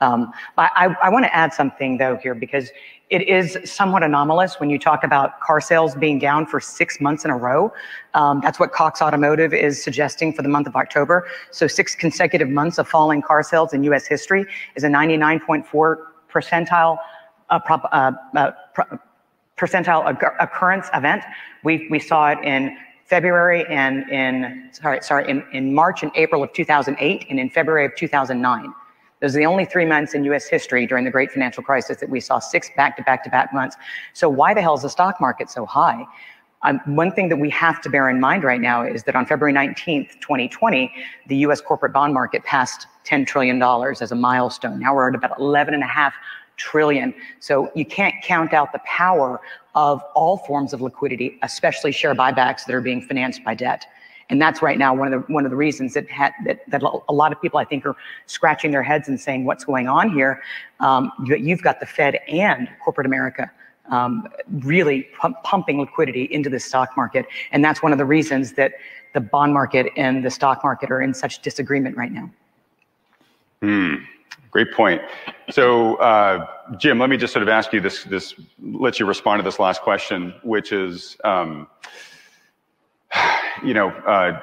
[0.00, 2.70] Um, I, I want to add something though here because
[3.10, 7.24] it is somewhat anomalous when you talk about car sales being down for six months
[7.24, 7.72] in a row.
[8.14, 11.26] Um, that's what Cox Automotive is suggesting for the month of October.
[11.50, 14.06] So six consecutive months of falling car sales in U.S.
[14.06, 15.96] history is a 99.4
[16.30, 16.98] percentile
[17.50, 18.52] uh, prop, uh, uh,
[19.58, 20.08] percentile
[20.40, 21.24] occurrence event.
[21.64, 26.44] We, we saw it in February and in, sorry, sorry, in, in March and April
[26.44, 28.72] of 2008 and in February of 2009.
[29.20, 32.08] Those are the only three months in US history during the great financial crisis that
[32.08, 33.76] we saw six back to back to back months.
[34.14, 36.06] So why the hell is the stock market so high?
[36.62, 39.24] Um, one thing that we have to bear in mind right now is that on
[39.24, 40.92] February 19th, 2020,
[41.26, 44.78] the US corporate bond market passed $10 trillion as a milestone.
[44.78, 46.14] Now we're at about 11 and a half
[46.56, 47.14] trillion.
[47.38, 49.40] So you can't count out the power
[49.74, 53.86] of all forms of liquidity, especially share buybacks that are being financed by debt.
[54.30, 56.82] And that's right now one of the one of the reasons that ha- that, that
[56.82, 60.10] a lot of people I think are scratching their heads and saying what's going on
[60.10, 60.42] here.
[60.78, 63.50] Um, you, have got the Fed and corporate America
[63.90, 68.52] um, really pump, pumping liquidity into the stock market, and that's one of the reasons
[68.52, 68.74] that
[69.12, 72.30] the bond market and the stock market are in such disagreement right now.
[73.60, 73.96] Hmm.
[74.50, 75.00] Great point.
[75.50, 79.38] So, uh, Jim, let me just sort of ask you this, this, let you respond
[79.38, 81.68] to this last question, which is, um,
[83.64, 84.40] you know, uh,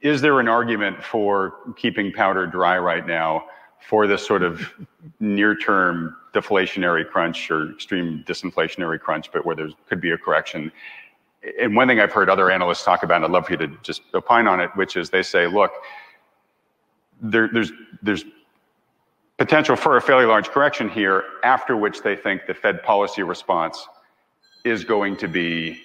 [0.00, 3.44] is there an argument for keeping powder dry right now
[3.80, 4.72] for this sort of
[5.20, 10.72] near-term deflationary crunch or extreme disinflationary crunch, but where there could be a correction?
[11.60, 13.68] And one thing I've heard other analysts talk about, and I'd love for you to
[13.82, 15.72] just opine on it, which is they say, look,
[17.20, 18.24] there, there's there's
[19.38, 23.86] potential for a fairly large correction here, after which they think the Fed policy response
[24.64, 25.80] is going to be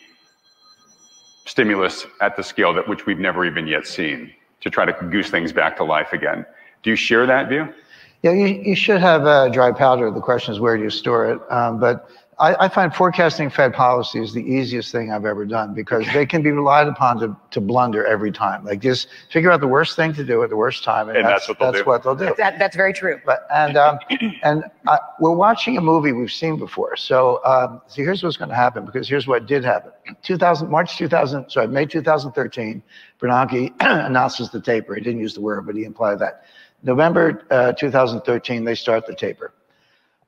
[1.45, 5.29] stimulus at the scale that which we've never even yet seen to try to goose
[5.29, 6.45] things back to life again.
[6.83, 7.73] Do you share that view?
[8.21, 10.09] Yeah, you, you should have uh, dry powder.
[10.09, 11.41] The question is where do you store it?
[11.51, 15.73] Um, but I, I, find forecasting Fed policy is the easiest thing I've ever done
[15.73, 18.65] because they can be relied upon to, to blunder every time.
[18.65, 21.27] Like just figure out the worst thing to do at the worst time, and, and
[21.27, 21.89] that's, that's, what they'll that's do.
[21.89, 22.35] What they'll do.
[22.37, 23.19] That, that's very true.
[23.25, 23.99] But and um,
[24.43, 26.95] and uh, we're watching a movie we've seen before.
[26.95, 29.91] So um, so here's what's going to happen because here's what did happen.
[30.23, 32.81] 2000 March 2000 sorry May 2013,
[33.19, 34.95] Bernanke announces the taper.
[34.95, 36.45] He didn't use the word, but he implied that.
[36.83, 39.53] November uh, 2013, they start the taper.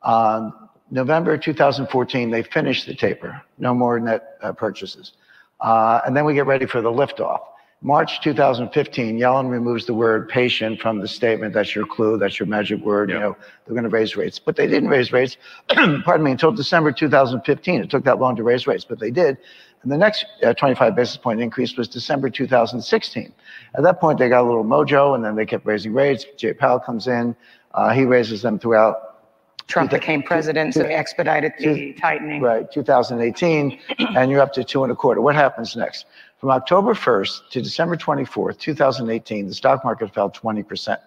[0.04, 5.13] Um, November 2014, they finish the taper, no more net uh, purchases.
[5.60, 7.39] Uh, and then we get ready for the liftoff.
[7.82, 11.54] March 2015, Yellen removes the word patient from the statement.
[11.54, 12.17] That's your clue.
[12.17, 13.10] That's your magic word.
[13.10, 15.38] You know, they're going to raise rates, but they didn't raise rates.
[15.67, 17.82] pardon me, until December 2015.
[17.82, 19.38] It took that long to raise rates, but they did.
[19.84, 23.32] And the next uh, 25 basis point increase was December 2016.
[23.76, 26.26] At that point, they got a little mojo, and then they kept raising rates.
[26.38, 27.36] Jay Powell comes in.
[27.76, 29.14] Uh, he raises them throughout
[29.67, 32.41] Trump became president, so they expedited the tightening.
[32.41, 33.80] Right, 2018,
[34.15, 35.21] and you're up to two and a quarter.
[35.21, 36.06] What happens next?
[36.38, 40.97] From October 1st to December 24th, 2018, the stock market fell 20%.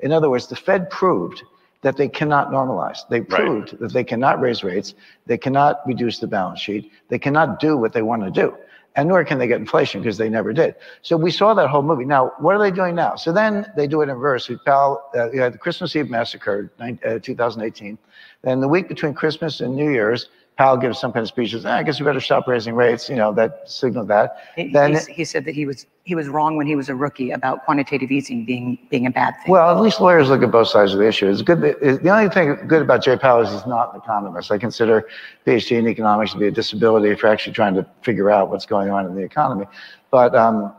[0.00, 1.42] In other words, the Fed proved
[1.82, 3.00] that they cannot normalize.
[3.08, 3.80] They proved right.
[3.80, 4.94] that they cannot raise rates,
[5.26, 8.56] they cannot reduce the balance sheet, they cannot do what they want to do
[8.98, 10.74] and nor can they get inflation because they never did.
[11.02, 12.04] So we saw that whole movie.
[12.04, 13.14] Now, what are they doing now?
[13.14, 14.48] So then they do it in reverse.
[14.48, 17.96] We Powell, uh, you had the Christmas Eve massacre, uh, 2018.
[18.42, 21.64] Then the week between Christmas and New Year's, Powell gives some kind of speeches.
[21.64, 23.08] Ah, I guess we better stop raising rates.
[23.08, 24.38] You know, that signaled that.
[24.56, 27.30] He, then he said that he was he was wrong when he was a rookie
[27.30, 29.52] about quantitative easing being being a bad thing.
[29.52, 31.30] Well, at least lawyers look at both sides of the issue.
[31.30, 31.60] It's good.
[31.60, 34.50] That, the only thing good about Jay Powell is he's not an economist.
[34.50, 35.06] I consider
[35.46, 38.90] PhD in economics to be a disability for actually trying to figure out what's going
[38.90, 39.66] on in the economy.
[40.10, 40.74] But um,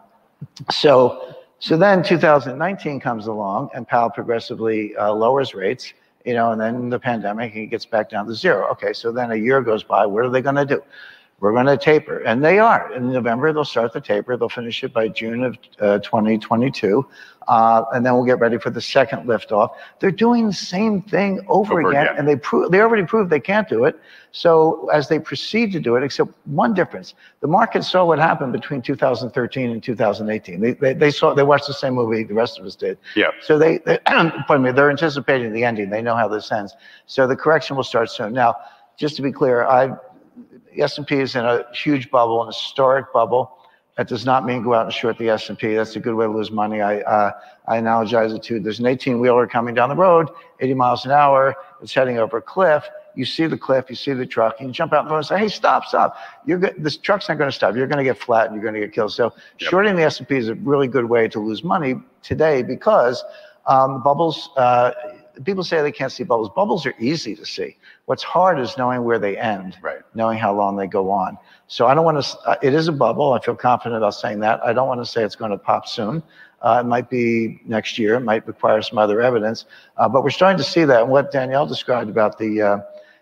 [0.70, 5.94] so so then 2019 comes along and Powell progressively uh, lowers rates
[6.30, 8.68] you know, and then the pandemic, he gets back down to zero.
[8.74, 10.06] Okay, so then a year goes by.
[10.06, 10.80] What are they going to do?
[11.40, 12.94] We're going to taper, and they are.
[12.94, 14.36] In November, they'll start the taper.
[14.36, 17.06] They'll finish it by June of uh, 2022,
[17.48, 19.70] uh, and then we'll get ready for the second liftoff.
[20.00, 23.30] They're doing the same thing over, over again, again, and they prove they already proved
[23.30, 23.98] they can't do it.
[24.32, 28.52] So as they proceed to do it, except one difference, the market saw what happened
[28.52, 30.60] between 2013 and 2018.
[30.60, 32.98] They, they, they saw they watched the same movie the rest of us did.
[33.16, 33.32] Yeah.
[33.42, 35.90] So they, they pardon me, they're anticipating the ending.
[35.90, 36.76] They know how this ends.
[37.06, 38.34] So the correction will start soon.
[38.34, 38.56] Now,
[38.98, 39.96] just to be clear, I
[40.74, 43.58] the S&P is in a huge bubble, an historic bubble.
[43.98, 45.76] That does not mean go out and short the S&P.
[45.76, 46.82] That's a good way to lose money.
[46.82, 47.32] I, uh,
[47.68, 50.30] I analogize it to there's an 18 wheeler coming down the road,
[50.62, 51.54] 80 miles an hour.
[51.82, 52.88] It's heading over a cliff.
[53.16, 55.50] You see the cliff, you see the truck, and you jump out and say, "Hey,
[55.50, 56.16] stop, stop!
[56.46, 56.76] You're good.
[56.78, 57.76] This truck's not going to stop.
[57.76, 59.70] You're going to get flat, and you're going to get killed." So, yep.
[59.70, 63.22] shorting the S&P is a really good way to lose money today because
[63.66, 64.50] um, bubbles.
[64.56, 64.92] Uh,
[65.44, 66.50] people say they can't see bubbles.
[66.56, 67.76] Bubbles are easy to see.
[68.10, 70.00] What's hard is knowing where they end, Right.
[70.16, 71.38] knowing how long they go on.
[71.68, 73.34] So I don't want to, uh, it is a bubble.
[73.34, 74.66] I feel confident about saying that.
[74.66, 76.24] I don't want to say it's going to pop soon.
[76.64, 78.16] Uh, it might be next year.
[78.16, 79.66] It might require some other evidence.
[79.96, 81.04] Uh, but we're starting to see that.
[81.04, 82.80] And what Danielle described about the, uh,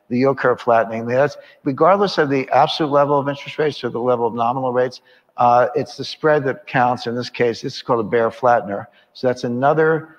[0.07, 3.99] the yield curve flattening, that's regardless of the absolute level of interest rates or the
[3.99, 5.01] level of nominal rates,
[5.35, 7.07] uh, it's the spread that counts.
[7.07, 8.87] In this case, this is called a bear flattener.
[9.11, 10.15] So that's another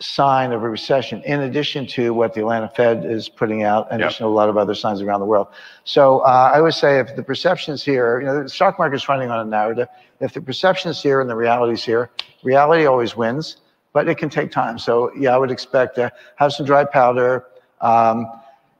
[0.00, 4.00] sign of a recession, in addition to what the Atlanta Fed is putting out, and
[4.00, 4.08] Yep.
[4.08, 5.48] addition to a lot of other signs around the world.
[5.84, 9.30] So uh, I would say if the perceptions here, you know, the stock market's running
[9.30, 9.88] on a narrative.
[10.20, 12.10] If the perception is here and the reality is here,
[12.42, 13.58] reality always wins,
[13.92, 14.78] but it can take time.
[14.78, 17.46] So yeah, I would expect to have some dry powder.
[17.80, 18.26] Um,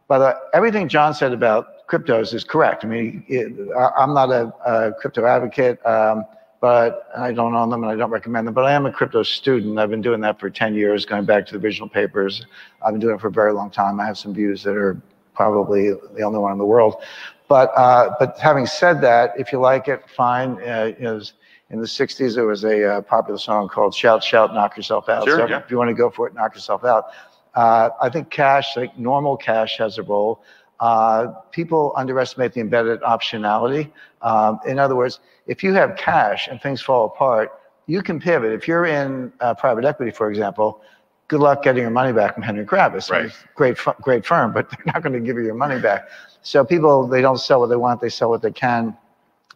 [0.08, 2.84] by the everything John said about cryptos is correct.
[2.84, 6.24] I mean, it, I- I'm not a, a crypto advocate, um,
[6.64, 8.54] but I don't own them and I don't recommend them.
[8.54, 9.78] But I am a crypto student.
[9.78, 12.46] I've been doing that for 10 years, going back to the original papers.
[12.80, 14.00] I've been doing it for a very long time.
[14.00, 14.98] I have some views that are
[15.34, 17.02] probably the only one in the world.
[17.48, 20.52] But uh, but having said that, if you like it, fine.
[20.66, 21.20] Uh, you know,
[21.68, 25.24] in the 60s, there was a uh, popular song called "Shout, Shout, Knock Yourself Out."
[25.24, 25.58] Sure, so yeah.
[25.58, 27.08] if you want to go for it, knock yourself out.
[27.54, 30.42] Uh, I think cash, like normal cash, has a role.
[30.80, 33.90] Uh, people underestimate the embedded optionality.
[34.22, 37.52] Um, in other words, if you have cash and things fall apart,
[37.86, 38.52] you can pivot.
[38.52, 40.80] If you're in uh, private equity, for example,
[41.28, 43.10] good luck getting your money back from Henry Kravis.
[43.10, 43.30] Right.
[43.54, 46.08] Great, great firm, but they're not going to give you your money back.
[46.42, 48.96] So people, they don't sell what they want; they sell what they can.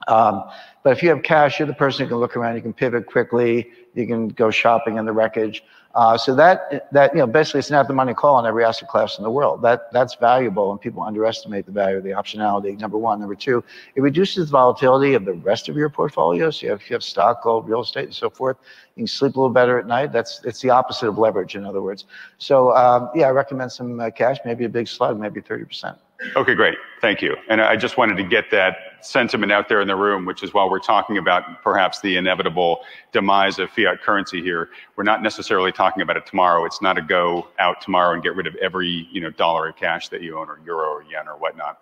[0.06, 0.44] Um,
[0.82, 2.56] but if you have cash, you're the person who can look around.
[2.56, 3.70] You can pivot quickly.
[3.94, 5.64] You can go shopping in the wreckage.
[5.94, 8.88] Uh, so that that you know basically it's not the money call on every asset
[8.88, 9.62] class in the world.
[9.62, 12.78] That that's valuable, and people underestimate the value of the optionality.
[12.78, 16.50] Number one, number two, it reduces the volatility of the rest of your portfolio.
[16.50, 18.58] So you have, if you have stock, gold, real estate, and so forth,
[18.96, 20.12] you can sleep a little better at night.
[20.12, 22.04] That's it's the opposite of leverage, in other words.
[22.36, 25.96] So um, yeah, I recommend some uh, cash, maybe a big slug, maybe thirty percent.
[26.36, 26.76] Okay, great.
[27.00, 27.36] Thank you.
[27.48, 30.52] And I just wanted to get that sentiment out there in the room, which is
[30.54, 32.80] while we're talking about perhaps the inevitable
[33.12, 36.64] demise of fiat currency here, we're not necessarily talking about it tomorrow.
[36.64, 39.76] It's not a go out tomorrow and get rid of every you know dollar of
[39.76, 41.78] cash that you own, or euro, or yen, or whatnot.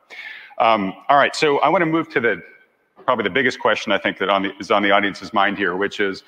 [0.59, 2.43] Um, all right, so I want to move to the
[3.05, 5.77] probably the biggest question I think that on the, is on the audience's mind here,
[5.77, 6.25] which is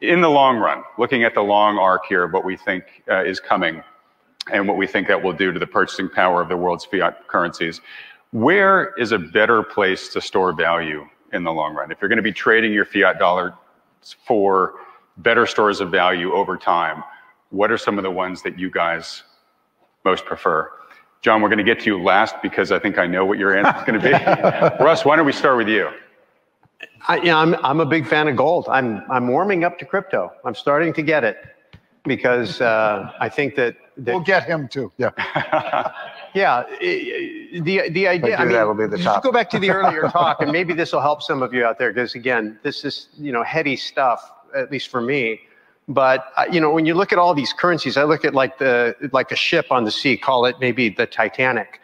[0.00, 3.24] in the long run, looking at the long arc here, of what we think uh,
[3.24, 3.82] is coming
[4.52, 7.26] and what we think that will do to the purchasing power of the world's fiat
[7.28, 7.80] currencies.
[8.32, 11.90] Where is a better place to store value in the long run?
[11.90, 13.52] If you're going to be trading your fiat dollars
[14.24, 14.74] for
[15.18, 17.02] better stores of value over time,
[17.50, 19.24] what are some of the ones that you guys
[20.04, 20.70] most prefer?
[21.22, 23.56] John, we're going to get to you last because I think I know what your
[23.56, 24.82] answer is going to be.
[24.84, 25.90] Russ, why don't we start with you?
[27.08, 28.66] I, you know, I'm, I'm a big fan of gold.
[28.70, 30.32] I'm, I'm warming up to crypto.
[30.44, 31.36] I'm starting to get it
[32.04, 34.90] because uh, I think that, that We'll get him too.
[34.96, 35.10] Yeah.
[36.34, 39.22] yeah, i- i- the, the idea, I mean, that, it'll be the just top.
[39.22, 41.78] go back to the earlier talk and maybe this will help some of you out
[41.78, 45.40] there because again, this is, you know, heady stuff, at least for me.
[45.88, 48.58] But, uh, you know, when you look at all these currencies, I look at like
[48.58, 51.80] the, like a ship on the sea, call it maybe the Titanic.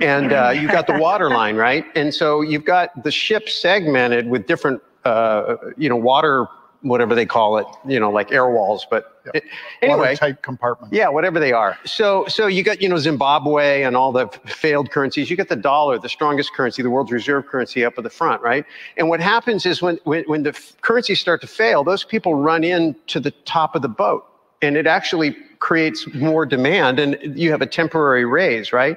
[0.00, 1.84] and uh, you've got the water line, right?
[1.94, 6.48] And so you've got the ship segmented with different, uh, you know, water,
[6.82, 8.86] whatever they call it, you know, like air walls.
[8.90, 9.44] But it-
[9.82, 10.92] anyway, Watertight compartment.
[10.92, 11.76] yeah, whatever they are.
[11.84, 15.30] So, so you got you know Zimbabwe and all the failed currencies.
[15.30, 18.40] You got the dollar, the strongest currency, the world's reserve currency, up at the front,
[18.42, 18.64] right?
[18.96, 22.34] And what happens is when when, when the f- currencies start to fail, those people
[22.36, 24.24] run in to the top of the boat,
[24.62, 28.96] and it actually creates more demand, and you have a temporary raise, right?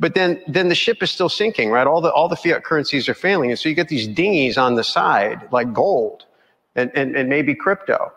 [0.00, 1.86] But then, then the ship is still sinking, right?
[1.86, 4.74] All the all the fiat currencies are failing, and so you get these dinghies on
[4.76, 6.24] the side, like gold,
[6.78, 8.12] and and, and maybe crypto,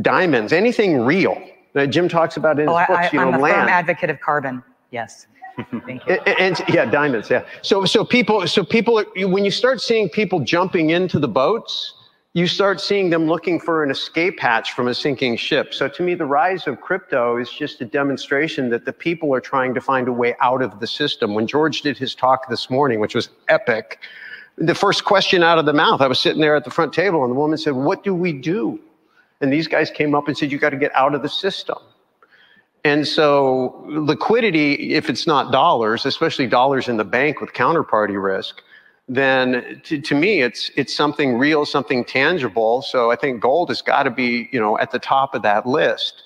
[0.00, 1.40] diamonds, anything real.
[1.74, 3.54] that Jim talks about in his Oh, I, books, I, you know, I'm a land.
[3.54, 4.62] firm advocate of carbon.
[4.90, 5.26] Yes.
[5.86, 6.14] Thank you.
[6.26, 7.30] And, and- yeah, diamonds.
[7.30, 7.44] Yeah.
[7.62, 11.94] So so people so people are- when you start seeing people jumping into the boats,
[12.34, 15.74] you start seeing them looking for an escape hatch from a sinking ship.
[15.74, 19.40] So to me, the rise of crypto is just a demonstration that the people are
[19.40, 21.34] trying to find a way out of the system.
[21.34, 23.98] When George did his talk this morning, which was epic,
[24.56, 27.24] the first question out of the mouth, I was sitting there at the front table,
[27.24, 28.78] and the woman said, "What do we do?"
[29.40, 31.78] And these guys came up and said, "You got to get out of the system."
[32.84, 38.60] And so liquidity, if it's not dollars, especially dollars in the bank with counterparty risk,
[39.08, 42.82] then to, to me it's it's something real, something tangible.
[42.82, 45.66] So I think gold has got to be you know at the top of that
[45.66, 46.24] list.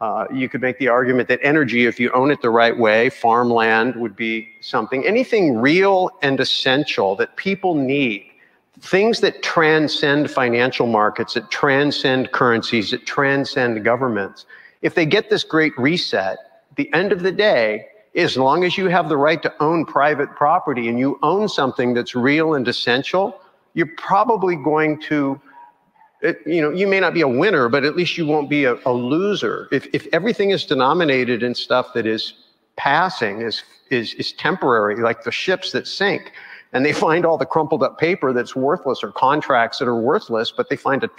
[0.00, 3.08] Uh, you could make the argument that energy, if you own it the right way,
[3.08, 5.06] farmland would be something.
[5.06, 8.26] Anything real and essential that people need,
[8.80, 14.46] things that transcend financial markets, that transcend currencies, that transcend governments.
[14.84, 16.36] if they get this great reset,
[16.76, 20.30] the end of the day, as long as you have the right to own private
[20.36, 23.40] property and you own something that's real and essential,
[23.72, 25.40] you're probably going to,
[26.24, 28.64] it, you know, you may not be a winner, but at least you won't be
[28.64, 29.68] a, a loser.
[29.70, 32.32] If, if everything is denominated in stuff that is
[32.76, 36.32] passing, is, is, is temporary, like the ships that sink,
[36.72, 40.50] and they find all the crumpled up paper that's worthless or contracts that are worthless,
[40.50, 41.10] but they find a,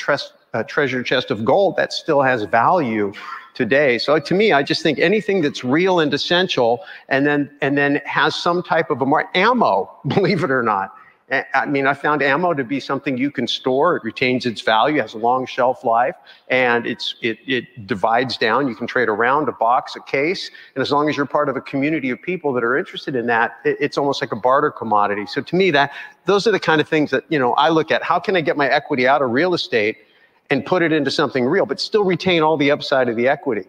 [0.54, 3.14] a treasure chest of gold that still has value
[3.54, 3.98] today.
[3.98, 8.02] So to me, I just think anything that's real and essential, and then and then
[8.06, 10.94] has some type of a more ammo, believe it or not.
[11.32, 13.98] I mean, I found ammo to be something you can store.
[13.98, 16.16] It retains its value, has a long shelf life,
[16.50, 18.68] and it's it it divides down.
[18.68, 21.56] You can trade around a box, a case, and as long as you're part of
[21.56, 24.70] a community of people that are interested in that, it, it's almost like a barter
[24.70, 25.26] commodity.
[25.26, 25.94] So to me, that
[26.26, 28.04] those are the kind of things that you know I look at.
[28.04, 29.98] How can I get my equity out of real estate
[30.52, 33.66] and put it into something real, but still retain all the upside of the equity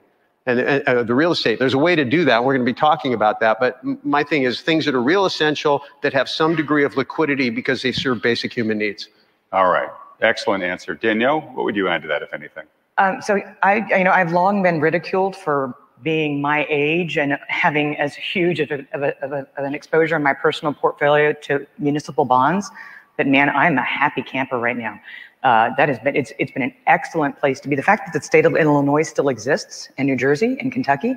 [0.46, 1.58] and, uh, the real estate.
[1.58, 2.44] There's a way to do that.
[2.44, 3.58] We're going to be talking about that.
[3.60, 7.50] But my thing is things that are real essential that have some degree of liquidity
[7.50, 9.08] because they serve basic human needs.
[9.52, 9.88] All right.
[10.20, 10.94] Excellent answer.
[10.94, 12.64] Danielle, what would you add to that, if anything?
[12.98, 17.96] Um, so I, you know, I've long been ridiculed for being my age and having
[17.98, 21.32] as huge of, a, of, a, of, a, of an exposure in my personal portfolio
[21.32, 22.70] to municipal bonds.
[23.16, 25.00] But man, I'm a happy camper right now.
[25.46, 27.76] Uh, that has been it's it's been an excellent place to be.
[27.76, 31.14] The fact that the state of Illinois still exists and New Jersey and Kentucky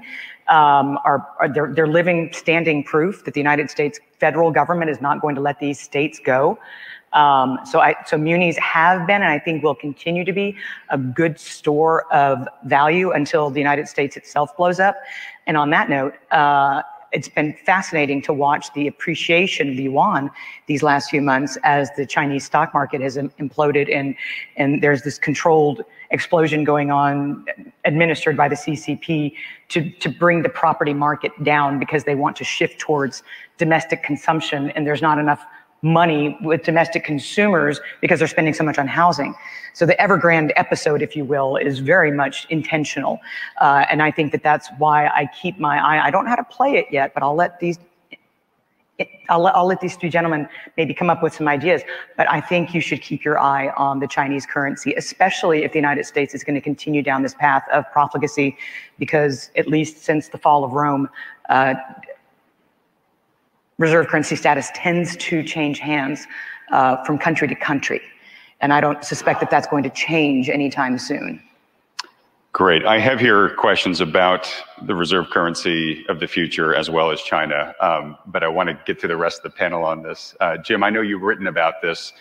[0.49, 5.01] um, are, are they're, they're living standing proof that the United States federal government is
[5.01, 6.59] not going to let these states go.
[7.13, 10.55] Um, so I so munis have been and I think will continue to be
[10.89, 14.95] a good store of value until the United States itself blows up.
[15.47, 16.13] And on that note.
[16.29, 20.29] Uh, it's been fascinating to watch the appreciation of the yuan
[20.67, 24.15] these last few months as the Chinese stock market has imploded and
[24.57, 27.45] and there's this controlled explosion going on
[27.85, 29.33] administered by the CCP
[29.69, 33.23] to to bring the property market down because they want to shift towards
[33.57, 35.45] domestic consumption and there's not enough
[35.81, 39.33] money with domestic consumers because they're spending so much on housing.
[39.73, 43.19] So the Evergrande episode, if you will, is very much intentional.
[43.61, 46.05] Uh, and I think that that's why I keep my eye.
[46.05, 47.79] I don't know how to play it yet, but I'll let these.
[49.29, 51.83] I'll let, I'll let these two gentlemen maybe come up with some ideas,
[52.17, 55.77] but I think you should keep your eye on the Chinese currency, especially if the
[55.79, 58.57] United States is going to continue down this path of profligacy,
[58.97, 61.07] because at least since the fall of Rome,
[61.47, 61.75] uh,
[63.79, 66.27] reserve currency status tends to change hands
[66.71, 68.01] uh, from country to country.
[68.61, 71.41] And I don't suspect that that's going to change anytime soon.
[72.51, 72.85] Great.
[72.85, 74.51] I have here questions about
[74.81, 78.79] the reserve currency of the future as well as China, um, but I want to
[78.85, 80.35] get to the rest of the panel on this.
[80.39, 82.11] Uh, Jim, I know you've written about this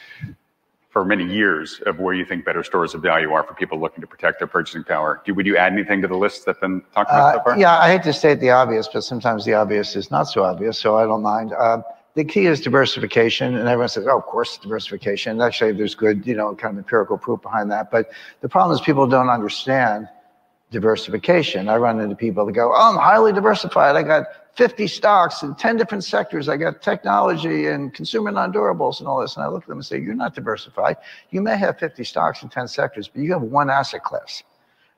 [0.98, 4.00] for many years of where you think better stores of value are for people looking
[4.00, 5.22] to protect their purchasing power.
[5.24, 7.56] Do, would you add anything to the list that's been talked about uh, so far?
[7.56, 10.76] Yeah, I hate to state the obvious, but sometimes the obvious is not so obvious,
[10.76, 11.52] so I don't mind.
[11.52, 11.82] Uh,
[12.14, 16.34] the key is diversification, and everyone says, "Oh, of course, diversification." Actually, there's good, you
[16.34, 17.92] know, kind of empirical proof behind that.
[17.92, 20.08] But the problem is people don't understand
[20.70, 21.68] diversification.
[21.68, 23.96] I run into people that go, "Oh, I'm highly diversified.
[23.96, 24.26] I got
[24.58, 26.48] 50 stocks in 10 different sectors.
[26.48, 29.36] I got technology and consumer non-durables and all this.
[29.36, 30.96] And I look at them and say, you're not diversified.
[31.30, 34.42] You may have 50 stocks in 10 sectors, but you have one asset class.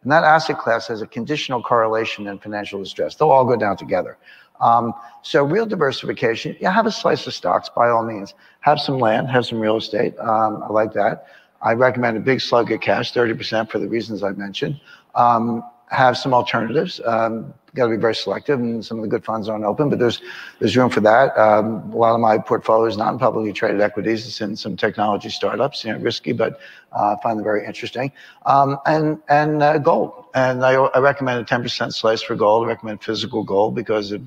[0.02, 3.16] And that asset class has a conditional correlation in financial distress.
[3.16, 4.16] They'll all go down together.
[4.62, 8.32] Um, so real diversification, yeah, have a slice of stocks by all means.
[8.60, 10.18] Have some land, have some real estate.
[10.18, 11.26] Um, I like that.
[11.60, 14.80] I recommend a big slug of cash, 30% for the reasons I mentioned.
[15.14, 17.00] Um, have some alternatives.
[17.04, 19.98] Um, got to be very selective, and some of the good funds aren't open, but
[19.98, 20.20] there's
[20.58, 21.36] there's room for that.
[21.36, 24.76] Um, a lot of my portfolio is not in publicly traded equities; it's in some
[24.76, 25.84] technology startups.
[25.84, 26.60] You know, risky, but
[26.92, 28.12] uh, find them very interesting.
[28.46, 32.66] Um, and and uh, gold, and I, I recommend a 10% slice for gold.
[32.66, 34.20] I recommend physical gold because if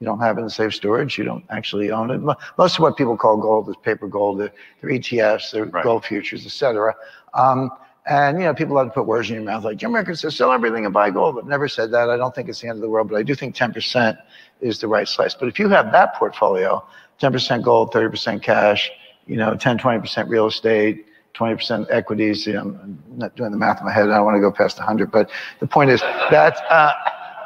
[0.00, 2.20] you don't have it in safe storage, you don't actually own it.
[2.58, 4.40] Most of what people call gold is paper gold.
[4.40, 5.84] They're, they're ETFs, they're right.
[5.84, 6.94] gold futures, etc.
[7.34, 7.70] Um,
[8.06, 10.36] and you know, people love to put words in your mouth like Jim Rickards says,
[10.36, 11.38] sell everything and buy gold.
[11.38, 12.10] I've never said that.
[12.10, 14.18] I don't think it's the end of the world, but I do think 10%
[14.60, 15.34] is the right slice.
[15.34, 16.84] But if you have that portfolio,
[17.20, 18.90] 10% gold, 30% cash,
[19.26, 22.46] you know, 10, 20% real estate, 20% equities.
[22.46, 24.04] You know, I'm not doing the math in my head.
[24.10, 25.30] I don't want to go past 100, but
[25.60, 26.92] the point is that uh,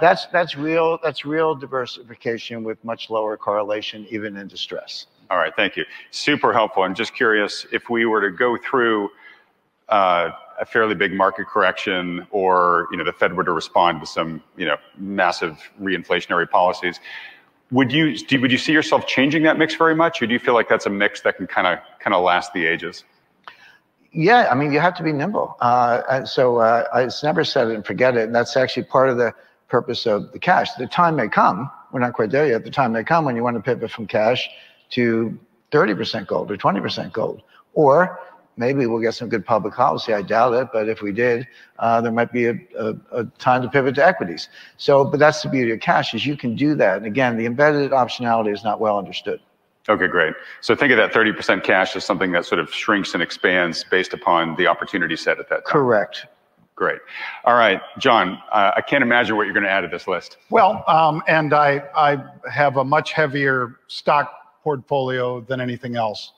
[0.00, 5.06] that's that's real that's real diversification with much lower correlation, even in distress.
[5.30, 5.84] All right, thank you.
[6.10, 6.82] Super helpful.
[6.82, 9.10] I'm just curious if we were to go through.
[9.88, 10.30] Uh,
[10.60, 14.42] a fairly big market correction or you know the Fed were to respond to some
[14.56, 16.98] you know massive reinflationary policies,
[17.70, 20.38] would you do, would you see yourself changing that mix very much, or do you
[20.38, 23.04] feel like that's a mix that can kind of kind of last the ages?
[24.12, 25.56] Yeah, I mean, you have to be nimble.
[25.60, 28.24] Uh, so uh, it's never set it and forget it.
[28.24, 29.34] And that's actually part of the
[29.68, 30.72] purpose of the cash.
[30.74, 33.42] The time may come, we're not quite there yet, the time may come when you
[33.42, 34.48] want to pivot from cash
[34.90, 35.38] to
[35.72, 37.42] 30% gold or 20% gold.
[37.74, 38.18] Or
[38.58, 40.12] maybe we'll get some good public policy.
[40.12, 41.46] I doubt it, but if we did,
[41.78, 44.48] uh, there might be a, a, a, time to pivot to equities.
[44.76, 46.98] So, but that's the beauty of cash is you can do that.
[46.98, 49.40] And again, the embedded optionality is not well understood.
[49.88, 50.34] Okay, great.
[50.60, 54.12] So think of that 30% cash as something that sort of shrinks and expands based
[54.12, 55.72] upon the opportunity set at that time.
[55.72, 56.26] Correct.
[56.74, 57.00] Great.
[57.44, 60.36] All right, John, uh, I can't imagine what you're going to add to this list.
[60.50, 66.32] Well, um, and I, I have a much heavier stock portfolio than anything else.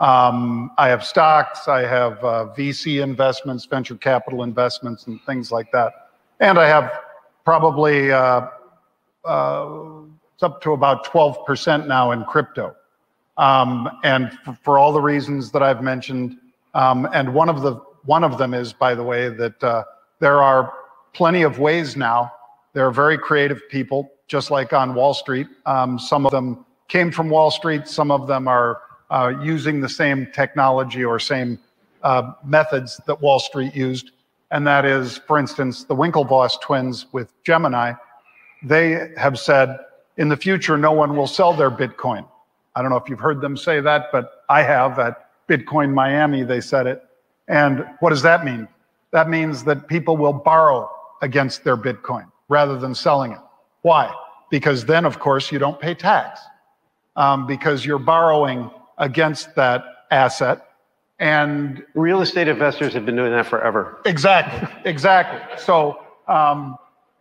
[0.00, 5.70] Um, I have stocks, I have uh, VC investments, venture capital investments, and things like
[5.72, 6.10] that.
[6.40, 6.92] And I have
[7.44, 8.48] probably uh,
[9.24, 10.02] uh,
[10.34, 12.74] it's up to about 12% now in crypto.
[13.36, 16.36] Um, and for, for, all the reasons that I've mentioned,
[16.74, 17.74] um, and one of the
[18.04, 19.84] one of them is, by the way, that uh,
[20.20, 20.72] there are
[21.14, 22.30] plenty of ways now.
[22.74, 25.48] There are very creative people, just like on Wall Street.
[25.66, 27.88] Um, some of them came from Wall Street.
[27.88, 28.82] Some of them are
[29.42, 31.58] using the same technology or same
[32.02, 34.12] uh, methods that Wall Street used.
[34.50, 37.94] And that is, for instance, the Winklevoss twins with Gemini.
[38.62, 39.78] They have said,
[40.16, 42.26] in the future, no one will sell their Bitcoin.
[42.76, 46.42] I don't know if you've heard them say that, but I have at Bitcoin Miami,
[46.42, 47.02] they said it.
[47.48, 48.68] And what does that mean?
[49.10, 50.90] That means that people will borrow
[51.22, 53.38] against their Bitcoin rather than selling it.
[53.82, 54.12] Why?
[54.50, 56.40] Because then, of course, you don't pay tax
[57.16, 60.68] um, because you're borrowing against that asset.
[61.18, 64.00] And real estate investors have been doing that forever.
[64.04, 65.40] Exactly, exactly.
[65.58, 66.76] So, um,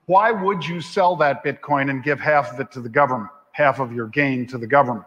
[0.05, 3.80] why would you sell that Bitcoin and give half of it to the government, half
[3.80, 5.05] of your gain to the government?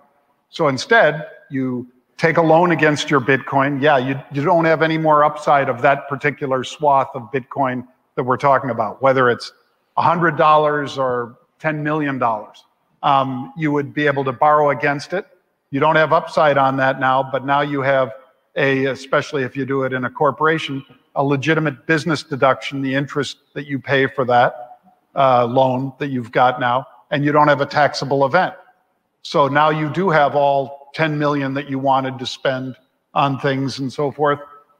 [0.48, 1.86] So instead, you
[2.16, 3.82] take a loan against your Bitcoin.
[3.82, 8.24] Yeah, you, you don't have any more upside of that particular swath of Bitcoin that
[8.24, 9.52] we're talking about, whether it's
[9.98, 12.22] $100 or $10 million.
[13.02, 15.26] Um, you would be able to borrow against it.
[15.70, 18.12] You don't have upside on that now, but now you have
[18.56, 23.38] a, especially if you do it in a corporation, a legitimate business deduction, the interest
[23.54, 24.78] that you pay for that
[25.16, 28.54] uh, loan that you've got now, and you don't have a taxable event.
[29.22, 32.76] So now you do have all 10 million that you wanted to spend
[33.14, 34.38] on things and so forth.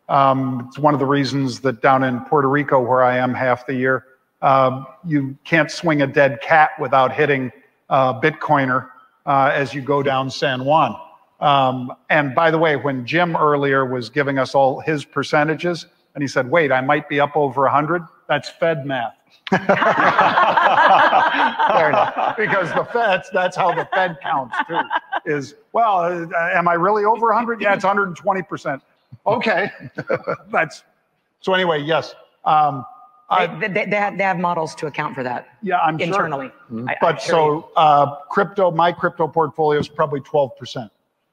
[0.09, 3.67] Um, it's one of the reasons that down in Puerto Rico, where I am half
[3.67, 4.05] the year,
[4.43, 7.51] uh, you can't swing a dead cat without hitting
[7.89, 8.89] a Bitcoiner
[9.27, 10.99] uh, as you go down San Juan.
[11.41, 16.23] Um, and by the way, when Jim earlier was giving us all his percentages, and
[16.23, 19.13] he said, wait, I might be up over 100, that's Fed math.
[22.37, 24.81] Because the Feds, that's how the Fed counts too.
[25.25, 27.61] Is well, uh, am I really over 100?
[27.61, 28.83] Yeah, it's 120 percent.
[29.27, 29.71] Okay,
[30.53, 30.85] that's
[31.41, 31.55] so.
[31.55, 32.15] Anyway, yes.
[32.45, 32.85] Um,
[33.31, 35.49] they, they, they, have, they have models to account for that.
[35.63, 36.49] Yeah, I'm internally.
[36.49, 36.79] Sure.
[36.79, 36.89] Mm-hmm.
[36.89, 40.93] I, but so uh, crypto, my crypto portfolio is probably 12 percent.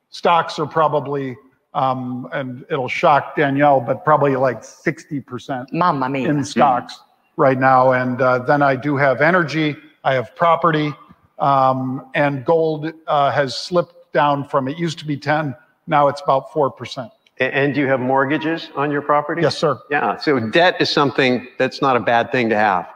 [0.09, 1.35] Stocks are probably
[1.73, 5.73] um, and it'll shock Danielle, but probably like 60 percent.
[5.73, 6.29] Mamma mia.
[6.29, 6.95] In stocks.
[6.95, 7.91] Mm-hmm right now.
[7.91, 10.93] And uh, then I do have energy, I have property,
[11.39, 15.55] um, and gold uh, has slipped down from it used to be 10,
[15.87, 17.09] now it's about 4%.
[17.51, 19.41] And do you have mortgages on your property?
[19.41, 19.79] Yes, sir.
[19.89, 20.17] Yeah.
[20.17, 22.87] So debt is something that's not a bad thing to have.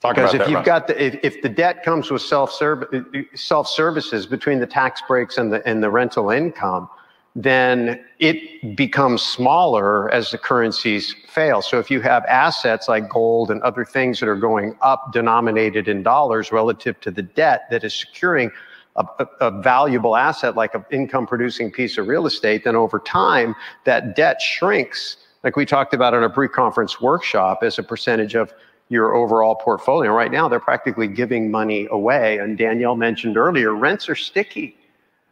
[0.00, 0.66] Talk because if that, you've Russ.
[0.66, 2.76] got the if, if the debt comes with self uh,
[3.34, 6.88] self services between the tax breaks and the and the rental income,
[7.34, 11.60] then it becomes smaller as the currencies fail.
[11.60, 15.88] So if you have assets like gold and other things that are going up denominated
[15.88, 18.50] in dollars relative to the debt that is securing
[18.96, 23.54] a, a, valuable asset like an income producing piece of real estate, then over time
[23.84, 28.52] that debt shrinks, like we talked about in a pre-conference workshop, as a percentage of
[28.88, 30.12] your overall portfolio.
[30.12, 32.38] Right now, they're practically giving money away.
[32.38, 34.76] And Danielle mentioned earlier, rents are sticky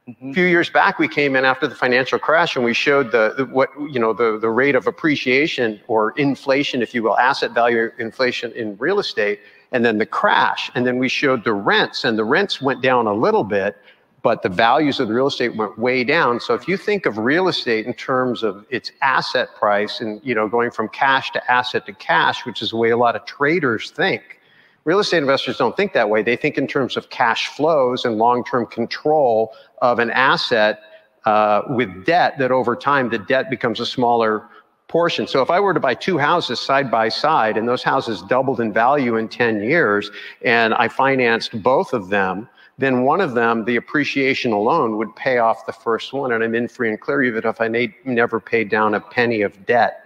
[0.09, 0.31] Mm-hmm.
[0.31, 3.35] A few years back, we came in after the financial crash and we showed the,
[3.39, 7.53] the, what you know the the rate of appreciation or inflation, if you will, asset
[7.53, 9.41] value inflation in real estate,
[9.73, 13.07] and then the crash, and then we showed the rents, and the rents went down
[13.07, 13.77] a little bit,
[14.25, 16.41] but the values of the real estate went way down.
[16.41, 20.35] So if you think of real estate in terms of its asset price and you
[20.35, 23.25] know going from cash to asset to cash, which is the way a lot of
[23.27, 24.41] traders think.
[24.85, 26.23] Real estate investors don't think that way.
[26.23, 30.81] They think in terms of cash flows and long term control of an asset
[31.27, 34.49] uh, with debt, that over time the debt becomes a smaller
[34.89, 35.27] portion.
[35.27, 38.61] So if I were to buy two houses side by side and those houses doubled
[38.61, 40.11] in value in 10 years
[40.43, 45.39] and I financed both of them, then one of them, the appreciation alone, would pay
[45.39, 46.33] off the first one.
[46.33, 47.69] And I'm in free and clear even if I
[48.05, 50.05] never paid down a penny of debt.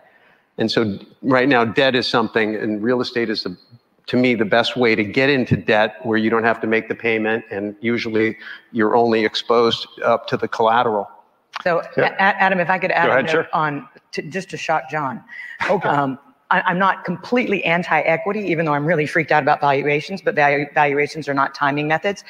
[0.59, 3.57] And so right now, debt is something, and real estate is, the,
[4.09, 6.89] to me, the best way to get into debt where you don't have to make
[6.89, 8.37] the payment, and usually
[8.73, 11.09] you're only exposed up to the collateral.
[11.65, 12.15] So, Yeah.
[12.19, 13.49] Adam, if I could add ahead, sure.
[13.53, 15.23] on, to- just to shock John.
[15.69, 16.19] Um,
[16.51, 20.73] I- I'm not completely anti-equity, even though I'm really freaked out about valuations, but valu-
[20.73, 22.25] valuations are not timing methods.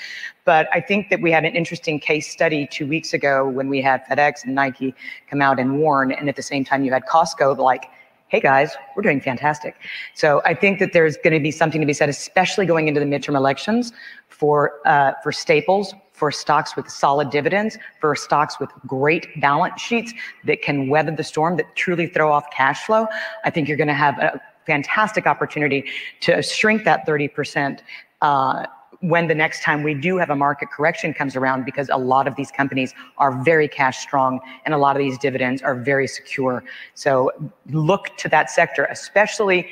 [0.45, 3.81] But I think that we had an interesting case study two weeks ago when we
[3.81, 4.95] had FedEx and Nike
[5.31, 7.85] come out and warn, and at the same time you had Costco like,
[8.27, 9.77] hey guys, we're doing fantastic.
[10.15, 13.01] So I think that there's going to be something to be said, especially going into
[13.01, 13.93] the midterm elections,
[14.29, 20.13] for uh, for staples, for stocks with solid dividends, for stocks with great balance sheets
[20.45, 23.07] that can weather the storm, that truly throw off cash flow.
[23.45, 25.85] I think you're going to have a fantastic opportunity
[26.21, 27.81] to shrink that 30%.
[28.21, 28.67] Uh,
[29.01, 32.27] when the next time we do have a market correction comes around because a lot
[32.27, 36.09] of these companies are very cash strong and a lot of these dividends are very
[36.09, 36.65] secure.
[36.95, 37.31] So
[37.71, 39.69] look to that sector, especially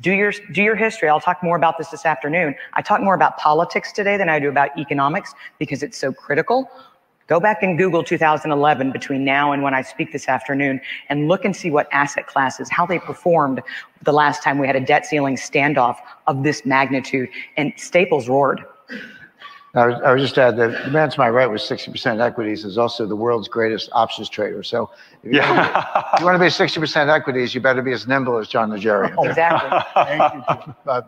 [0.00, 1.08] do your do your history.
[1.08, 2.54] I'll talk more about this this afternoon.
[2.74, 6.70] I talk more about politics today than I do about economics because it's so critical.
[7.26, 11.44] Go back and Google 2011 between now and when I speak this afternoon and look
[11.44, 13.62] and see what asset classes, how they performed
[14.02, 15.96] the last time we had a debt ceiling standoff
[16.28, 17.28] of this magnitude.
[17.56, 18.64] And Staples roared.
[19.76, 22.64] I would, I would just add that the man to my right with 60% equities
[22.64, 24.62] is also the world's greatest options trader.
[24.62, 24.90] So
[25.22, 27.92] if you, want, to be, if you want to be 60% equities, you better be
[27.92, 29.14] as nimble as John Najarian.
[29.28, 29.78] Exactly.
[29.94, 30.74] Thank you.
[30.86, 31.02] Uh,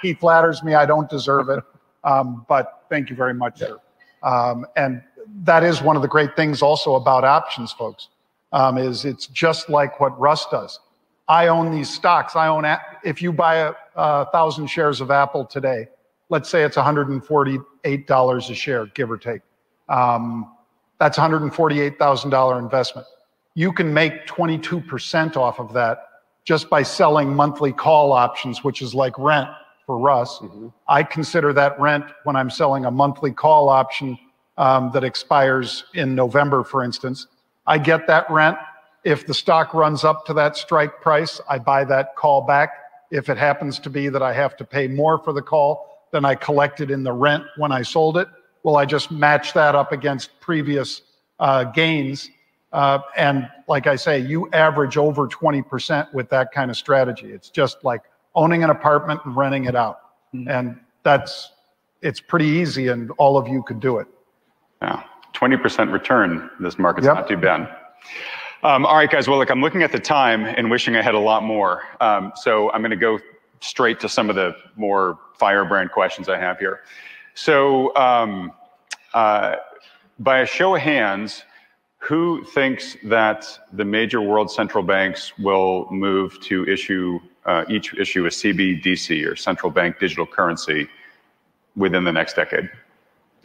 [0.00, 0.74] he flatters me.
[0.74, 1.64] I don't deserve it.
[2.04, 3.78] Um, but thank you very much, sir.
[4.22, 5.02] Um, and
[5.42, 8.08] that is one of the great things also about options, folks,
[8.52, 10.78] um, is it's just like what Russ does.
[11.26, 12.36] I own these stocks.
[12.36, 15.88] I own, a- if you buy a, a thousand shares of Apple today,
[16.30, 19.42] let's say it's $148 a share, give or take.
[19.88, 20.52] Um,
[20.98, 23.06] that's $148,000 investment.
[23.54, 26.08] You can make 22% off of that
[26.44, 29.48] just by selling monthly call options, which is like rent
[29.86, 30.40] for Russ.
[30.88, 34.18] I consider that rent when I'm selling a monthly call option
[34.56, 37.26] um, that expires in November, for instance.
[37.66, 38.56] I get that rent.
[39.04, 42.70] If the stock runs up to that strike price, I buy that call back.
[43.10, 46.24] If it happens to be that I have to pay more for the call than
[46.24, 48.28] I collected in the rent when I sold it,
[48.62, 51.02] well, I just match that up against previous
[51.40, 52.30] uh, gains.
[52.72, 57.32] Uh, and like I say, you average over 20% with that kind of strategy.
[57.32, 58.02] It's just like
[58.36, 59.98] owning an apartment and renting it out.
[60.32, 61.50] And that's,
[62.00, 64.06] it's pretty easy and all of you could do it.
[64.82, 65.02] Yeah,
[65.34, 66.48] 20% return.
[66.60, 67.14] This market's Yep.
[67.16, 67.68] not too bad.
[68.62, 69.26] Um, all right, guys.
[69.26, 71.82] Well, look, I'm looking at the time and wishing I had a lot more.
[72.00, 73.18] Um, so I'm going to go
[73.60, 76.80] straight to some of the more firebrand questions I have here.
[77.34, 78.52] So, um,
[79.12, 79.56] uh,
[80.18, 81.44] by a show of hands,
[81.98, 88.24] who thinks that the major world central banks will move to issue uh, each issue
[88.26, 90.88] a CBDC or central bank digital currency
[91.76, 92.70] within the next decade?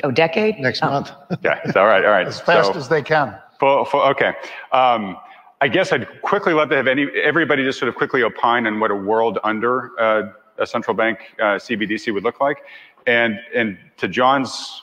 [0.04, 0.58] Oh, decade?
[0.60, 0.90] Next Oh.
[0.90, 1.12] month.
[1.44, 2.28] yeah, all right, all right.
[2.34, 3.38] As fast So- as they can.
[3.60, 4.34] Full, full, okay.
[4.72, 5.18] Um,
[5.62, 8.80] I guess I'd quickly love to have any everybody just sort of quickly opine on
[8.80, 12.60] what a world under uh, a central bank uh, CBDC would look like,
[13.08, 14.82] and and to John's,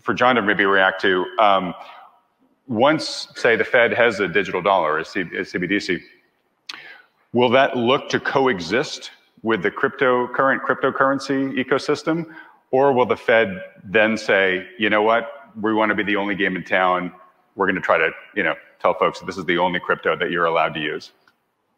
[0.00, 1.26] for John to maybe react to.
[1.38, 1.74] Um,
[2.68, 6.00] once, say, the Fed has a digital dollar, a, C, a CBDC,
[7.32, 9.10] will that look to coexist
[9.42, 12.32] with the crypto current cryptocurrency ecosystem,
[12.70, 16.34] or will the Fed then say, you know what, we want to be the only
[16.34, 17.12] game in town.
[17.56, 20.16] We're going to try to, you know, tell folks that this is the only crypto
[20.16, 21.12] that you're allowed to use.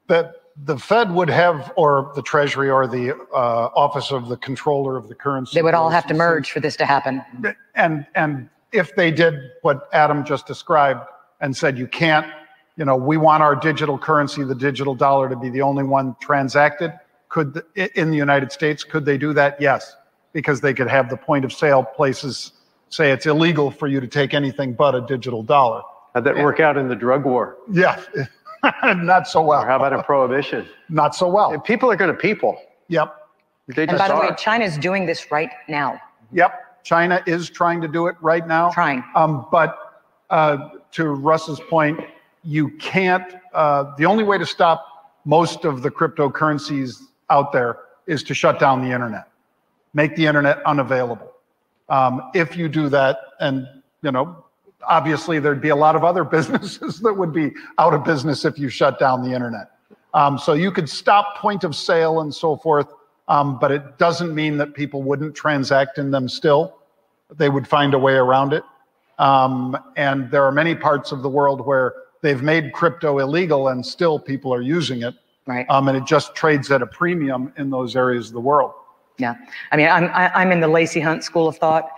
[0.09, 0.27] that
[0.57, 5.09] the Fed would have, or the Treasury, or the uh, Office of the Controller of
[5.09, 5.53] the Currency.
[5.55, 7.23] They would all have to merge for this to happen.
[7.75, 11.01] And and if they did what Adam just described
[11.41, 12.27] and said you can't,
[12.77, 16.15] you know, we want our digital currency, the digital dollar, to be the only one
[16.21, 16.93] transacted.
[17.29, 19.61] Could the, in the United States could they do that?
[19.61, 19.97] Yes,
[20.33, 22.53] because they could have the point of sale places
[22.91, 25.83] say it's illegal for you to take anything but a digital dollar.
[26.15, 27.57] How'd that work out in the drug war?
[27.71, 28.01] Yeah,
[28.85, 29.63] not so well.
[29.63, 30.67] Or how about in prohibition?
[30.89, 31.53] Not so well.
[31.53, 32.57] And people are going to people.
[32.89, 33.29] Yep.
[33.69, 34.35] They And by the way, are.
[34.35, 36.01] China's doing this right now,
[36.33, 38.71] Yep, China is trying to do it right now.
[38.71, 39.03] trying.
[39.15, 41.99] Um, but uh, to Russ's point,
[42.43, 43.35] you can't.
[43.53, 47.01] Uh, the only way to stop most of the cryptocurrencies
[47.31, 49.29] out there is to shut down the internet,
[49.95, 51.33] make the internet unavailable.
[51.89, 53.67] Um, if you do that, and
[54.03, 54.44] you know,
[54.89, 58.59] obviously there'd be a lot of other businesses that would be out of business if
[58.59, 59.71] you shut down the internet.
[60.15, 62.87] Um, so you could stop point of sale and so forth,
[63.27, 66.79] um, but it doesn't mean that people wouldn't transact in them still.
[67.37, 68.63] they would find a way around it.
[69.19, 73.85] Um, and there are many parts of the world where they've made crypto illegal and
[73.85, 75.15] still people are using it.
[75.47, 75.67] Right.
[75.69, 78.73] Um, and it just trades at a premium in those areas of the world.
[79.19, 79.35] Yeah.
[79.73, 81.91] I mean, I'm, I, I'm in the Lacey Hunt school of thought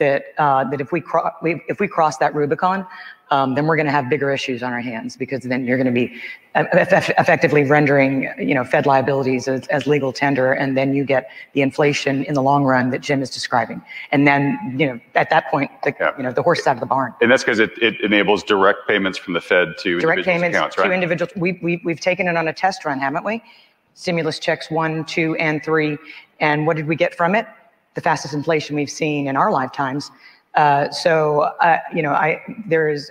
[0.00, 2.84] that, uh, that if we, cro- we, if we cross that Rubicon,
[3.30, 5.86] um, then we're going to have bigger issues on our hands because then you're going
[5.86, 6.20] to be
[6.56, 11.30] eff- effectively rendering, you know, Fed liabilities as, as legal tender, and then you get
[11.52, 13.80] the inflation in the long run that Jim is describing.
[14.10, 16.16] And then, you know, at that point, the, Yeah.
[16.16, 17.14] you know, the horse is out of the barn.
[17.20, 20.56] And that's because it, it enables direct payments from the Fed to Direct individuals' payments
[20.56, 21.32] accounts, to individuals.
[21.36, 23.44] We, we, we've taken it on a test run, haven't we?
[23.94, 25.98] Stimulus checks one, two, and three.
[26.40, 27.46] And what did we get from it?
[27.94, 30.10] The fastest inflation we've seen in our lifetimes.
[30.54, 33.10] Uh, so, uh, you know, I, there is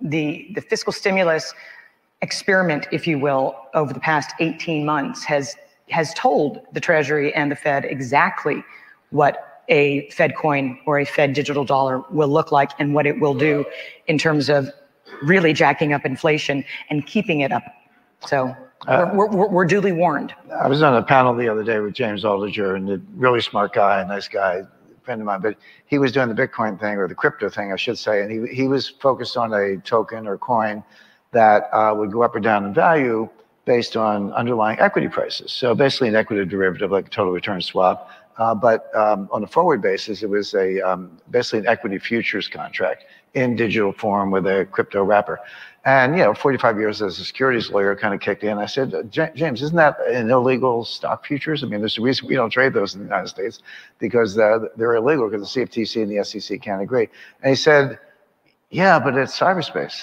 [0.00, 1.52] the, the fiscal stimulus
[2.22, 5.56] experiment, if you will, over the past 18 months has,
[5.90, 8.64] has told the Treasury and the Fed exactly
[9.10, 13.20] what a Fed coin or a Fed digital dollar will look like and what it
[13.20, 13.64] will do
[14.06, 14.70] in terms of
[15.22, 17.64] really jacking up inflation and keeping it up.
[18.26, 18.56] So
[18.86, 20.34] we're, we're, we're- we're duly warned.
[20.52, 23.72] I was on a panel the other day with James Altucher, and a really smart
[23.72, 24.62] guy, a nice guy,
[25.02, 25.56] friend of mine, but
[25.86, 28.52] he was doing the Bitcoin thing or the crypto thing, I should say, and he,
[28.54, 30.82] he was focused on a token or coin
[31.32, 33.28] that uh, would go up or down in value
[33.66, 35.52] based on underlying equity prices.
[35.52, 38.10] So basically an equity derivative like a total return swap.
[38.38, 42.48] Uh, but um, on a forward basis, it was a um, basically an equity futures
[42.48, 45.40] contract in digital form with a crypto wrapper.
[45.86, 48.58] And you know, 45 years as a securities lawyer kind of kicked in.
[48.58, 51.62] I said, James, isn't that an illegal stock futures?
[51.62, 53.60] I mean, there's a reason we don't trade those in the United States
[54.00, 57.08] because uh, they're illegal because the CFTC and the SEC can't agree.
[57.40, 58.00] And he said,
[58.68, 60.02] yeah, but it's cyberspace.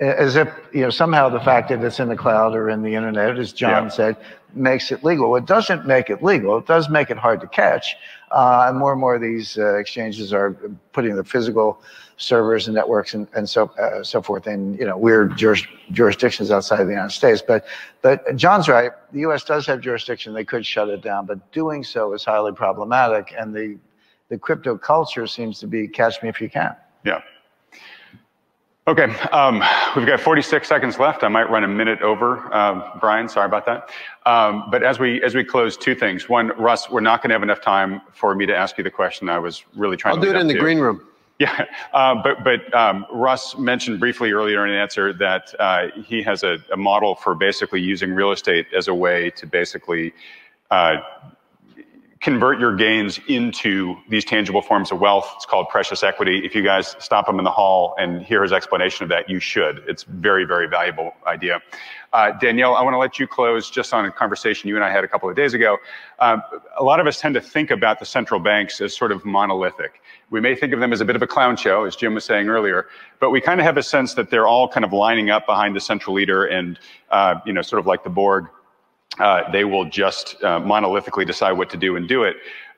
[0.00, 2.94] As if, you know, somehow the fact that it's in the cloud or in the
[2.94, 3.88] internet, as John Yeah.
[3.90, 4.16] said,
[4.54, 5.36] makes it legal.
[5.36, 6.56] It doesn't make it legal.
[6.56, 7.96] It does make it hard to catch.
[8.30, 10.52] Uh, and more and more of these uh, exchanges are
[10.92, 11.82] putting the physical
[12.16, 16.50] servers and networks and, and so uh, so forth in you know weird juris, jurisdictions
[16.50, 17.42] outside of the United States.
[17.46, 17.66] But
[18.02, 18.92] but John's right.
[19.12, 19.42] The U.S.
[19.44, 20.32] does have jurisdiction.
[20.32, 23.34] They could shut it down, but doing so is highly problematic.
[23.38, 23.76] And the
[24.28, 26.74] the crypto culture seems to be catch me if you can.
[27.04, 27.20] Yeah.
[28.90, 29.62] Okay, um,
[29.94, 31.22] we've got 46 seconds left.
[31.22, 33.28] I might run a minute over, um, Brian.
[33.28, 33.88] Sorry about that.
[34.26, 36.28] Um, but as we as we close, two things.
[36.28, 38.90] One, Russ, we're not going to have enough time for me to ask you the
[38.90, 40.26] question I was really trying I'll to.
[40.26, 40.58] do it in the to.
[40.58, 41.06] green room.
[41.38, 46.20] Yeah, uh, but but um, Russ mentioned briefly earlier in an answer that uh, he
[46.24, 50.12] has a, a model for basically using real estate as a way to basically
[50.72, 50.96] uh,
[52.20, 55.32] convert your gains into these tangible forms of wealth.
[55.36, 56.44] It's called precious equity.
[56.44, 59.40] If you guys stop him in the hall and hear his explanation of that, you
[59.40, 59.82] should.
[59.88, 61.60] It's very very valuable idea.
[62.12, 64.90] Uh, Danielle, I want to let you close just on a conversation you and I
[64.90, 65.78] had a couple of days ago.
[66.18, 66.42] Um,
[66.76, 70.02] a lot of us tend to think about the central banks as sort of monolithic.
[70.28, 72.24] We may think of them as a bit of a clown show, as Jim was
[72.24, 72.88] saying earlier,
[73.20, 75.74] but we kind of have a sense that they're all kind of lining up behind
[75.74, 76.78] the central leader and,
[77.10, 78.46] uh, you know, sort of like the Borg,
[79.20, 82.36] uh, they will just uh, monolithically decide what to do and do it.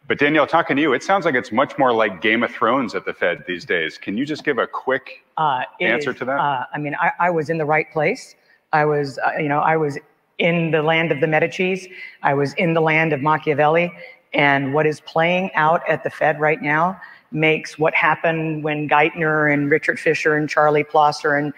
[0.08, 2.94] But Danielle, talking to you, it sounds like it's much more like Game of Thrones
[2.94, 3.98] at the Fed these days.
[3.98, 6.38] Can you just give a quick Uh, Answer is, to that?
[6.38, 8.34] Uh, I mean, I, I was in the right place.
[8.72, 9.98] I was, uh, you know, I was
[10.38, 11.88] in the land of the Medicis.
[12.22, 13.92] I was in the land of Machiavelli.
[14.34, 19.52] And what is playing out at the Fed right now makes what happened when Geithner
[19.52, 21.52] and Richard Fisher and Charlie Plosser and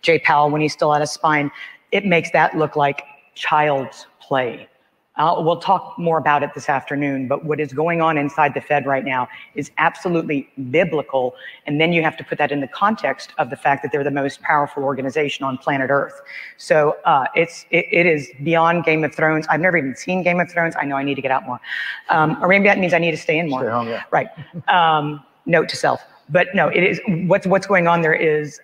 [0.00, 1.50] Jay Powell, when he's still out of spine,
[1.92, 3.02] it makes that look like
[3.34, 4.68] child's play.
[5.16, 8.60] Uh, we'll talk more about it this afternoon, but what is going on inside the
[8.60, 11.34] Fed right now is absolutely biblical.
[11.66, 14.04] And then you have to put that in the context of the fact that they're
[14.04, 16.22] the most powerful organization on planet Earth.
[16.58, 19.46] So uh, it's it, it is beyond Game of Thrones.
[19.50, 20.74] I've never even seen Game of Thrones.
[20.80, 21.60] I know I need to get out more,
[22.08, 23.62] um, or maybe that means I need to stay in more.
[23.62, 24.04] Stay home, yeah.
[24.12, 24.28] Right.
[24.68, 26.00] Um, note to self.
[26.28, 28.60] But no, it is what's what's going on there is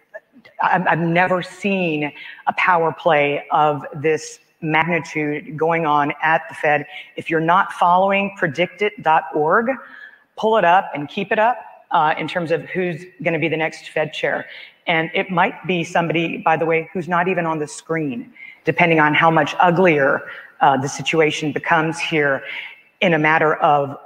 [0.62, 2.12] I've never seen
[2.47, 6.87] a power play of this magnitude going on at the Fed.
[7.17, 9.71] If you're not following predictit.org,
[10.37, 11.59] pull it up and keep it up
[11.91, 14.47] uh, in terms of who's going to be the next Fed chair.
[14.87, 18.33] And it might be somebody, by the way, who's not even on the screen,
[18.65, 20.23] depending on how much uglier
[20.61, 22.43] uh, the situation becomes here
[23.01, 23.99] in a matter of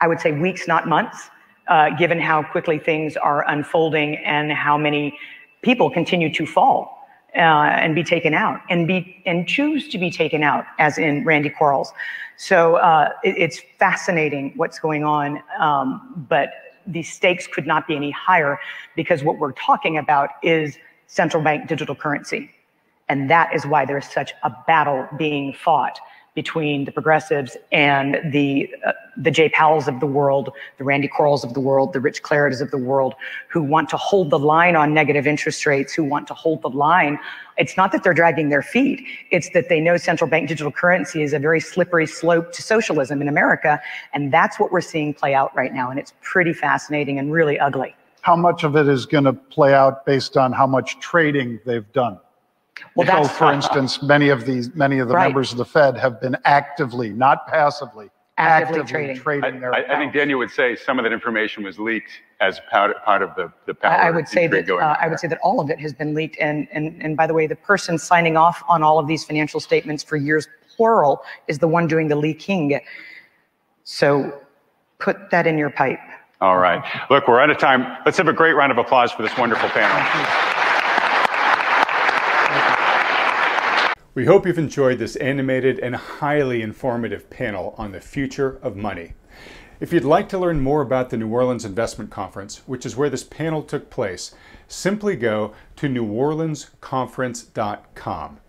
[0.00, 1.30] I would say weeks, not months,
[1.68, 5.16] uh, given how quickly things are unfolding and how many
[5.62, 7.01] people continue to fall
[7.34, 11.24] uh, and be taken out and be and choose to be taken out, as in
[11.24, 11.92] Randy Quarles.
[12.36, 16.50] So uh, it- it's fascinating what's going on, um, but
[16.86, 18.58] the stakes could not be any higher
[18.96, 22.50] because what we're talking about is central bank digital currency.
[23.08, 25.98] And that is why there's such a battle being fought
[26.34, 31.44] between the progressives and the uh, the Jay Powells of the world, the Randy Quarles
[31.44, 33.14] of the world, the Rich Claridas of the world,
[33.48, 36.70] who want to hold the line on negative interest rates, who want to hold the
[36.70, 37.18] line.
[37.58, 39.06] It's not that they're dragging their feet.
[39.30, 43.20] It's that they know central bank digital currency is a very slippery slope to socialism
[43.20, 43.80] in America.
[44.14, 45.90] And that's what we're seeing play out right now.
[45.90, 47.94] And it's pretty fascinating and really ugly.
[48.22, 51.90] How much of it is going to play out based on how much trading they've
[51.92, 52.18] done?
[52.94, 55.26] Well, so, that's for instance, many of these, many of the Right.
[55.26, 58.82] members of the Fed have been actively, not passively, Actively
[59.14, 59.44] trading.
[59.44, 60.14] I, their I, I think.
[60.14, 62.10] Daniel would say some of that information was leaked
[62.40, 65.06] as part, part of the, the power I I would say that going uh, I
[65.08, 66.38] would say that all of it has been leaked.
[66.40, 69.60] And and and by the way, the person signing off on all of these financial
[69.60, 72.80] statements for years, plural, is the one doing the leaking.
[73.84, 74.40] So
[74.98, 76.00] put that in your pipe.
[76.40, 76.82] All right.
[77.10, 77.98] Look, we're out of time.
[78.06, 80.61] Let's have a great round of applause for this wonderful panel.
[84.14, 89.14] We hope you've enjoyed this animated and highly informative panel on the future of money.
[89.80, 93.08] If you'd like to learn more about the New Orleans Investment Conference, which is where
[93.08, 94.34] this panel took place,
[94.68, 98.40] simply go to neworleansconference.com.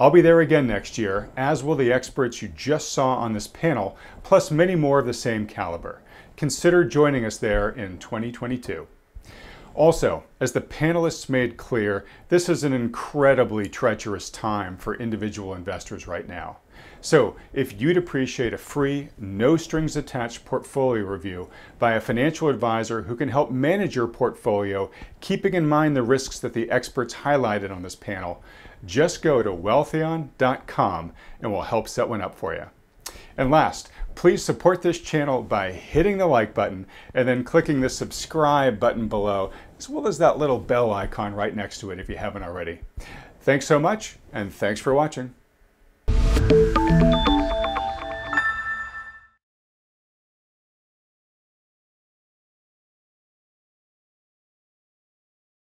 [0.00, 3.48] I'll be there again next year, as will the experts you just saw on this
[3.48, 6.00] panel, plus many more of the same caliber.
[6.38, 8.86] Consider joining us there in 2022.
[9.74, 16.06] Also, as the panelists made clear, this is an incredibly treacherous time for individual investors
[16.06, 16.58] right now.
[17.00, 21.48] So, if you'd appreciate a free, no strings attached portfolio review
[21.78, 26.38] by a financial advisor who can help manage your portfolio, keeping in mind the risks
[26.40, 28.42] that the experts highlighted on this panel,
[28.84, 32.66] just go to wealthion.com and we'll help set one up for you.
[33.36, 37.88] And last, please support this channel by hitting the like button and then clicking the
[37.88, 42.08] subscribe button below, as well as that little bell icon right next to it if
[42.08, 42.80] you haven't already.
[43.40, 45.34] Thanks so much, and thanks for watching.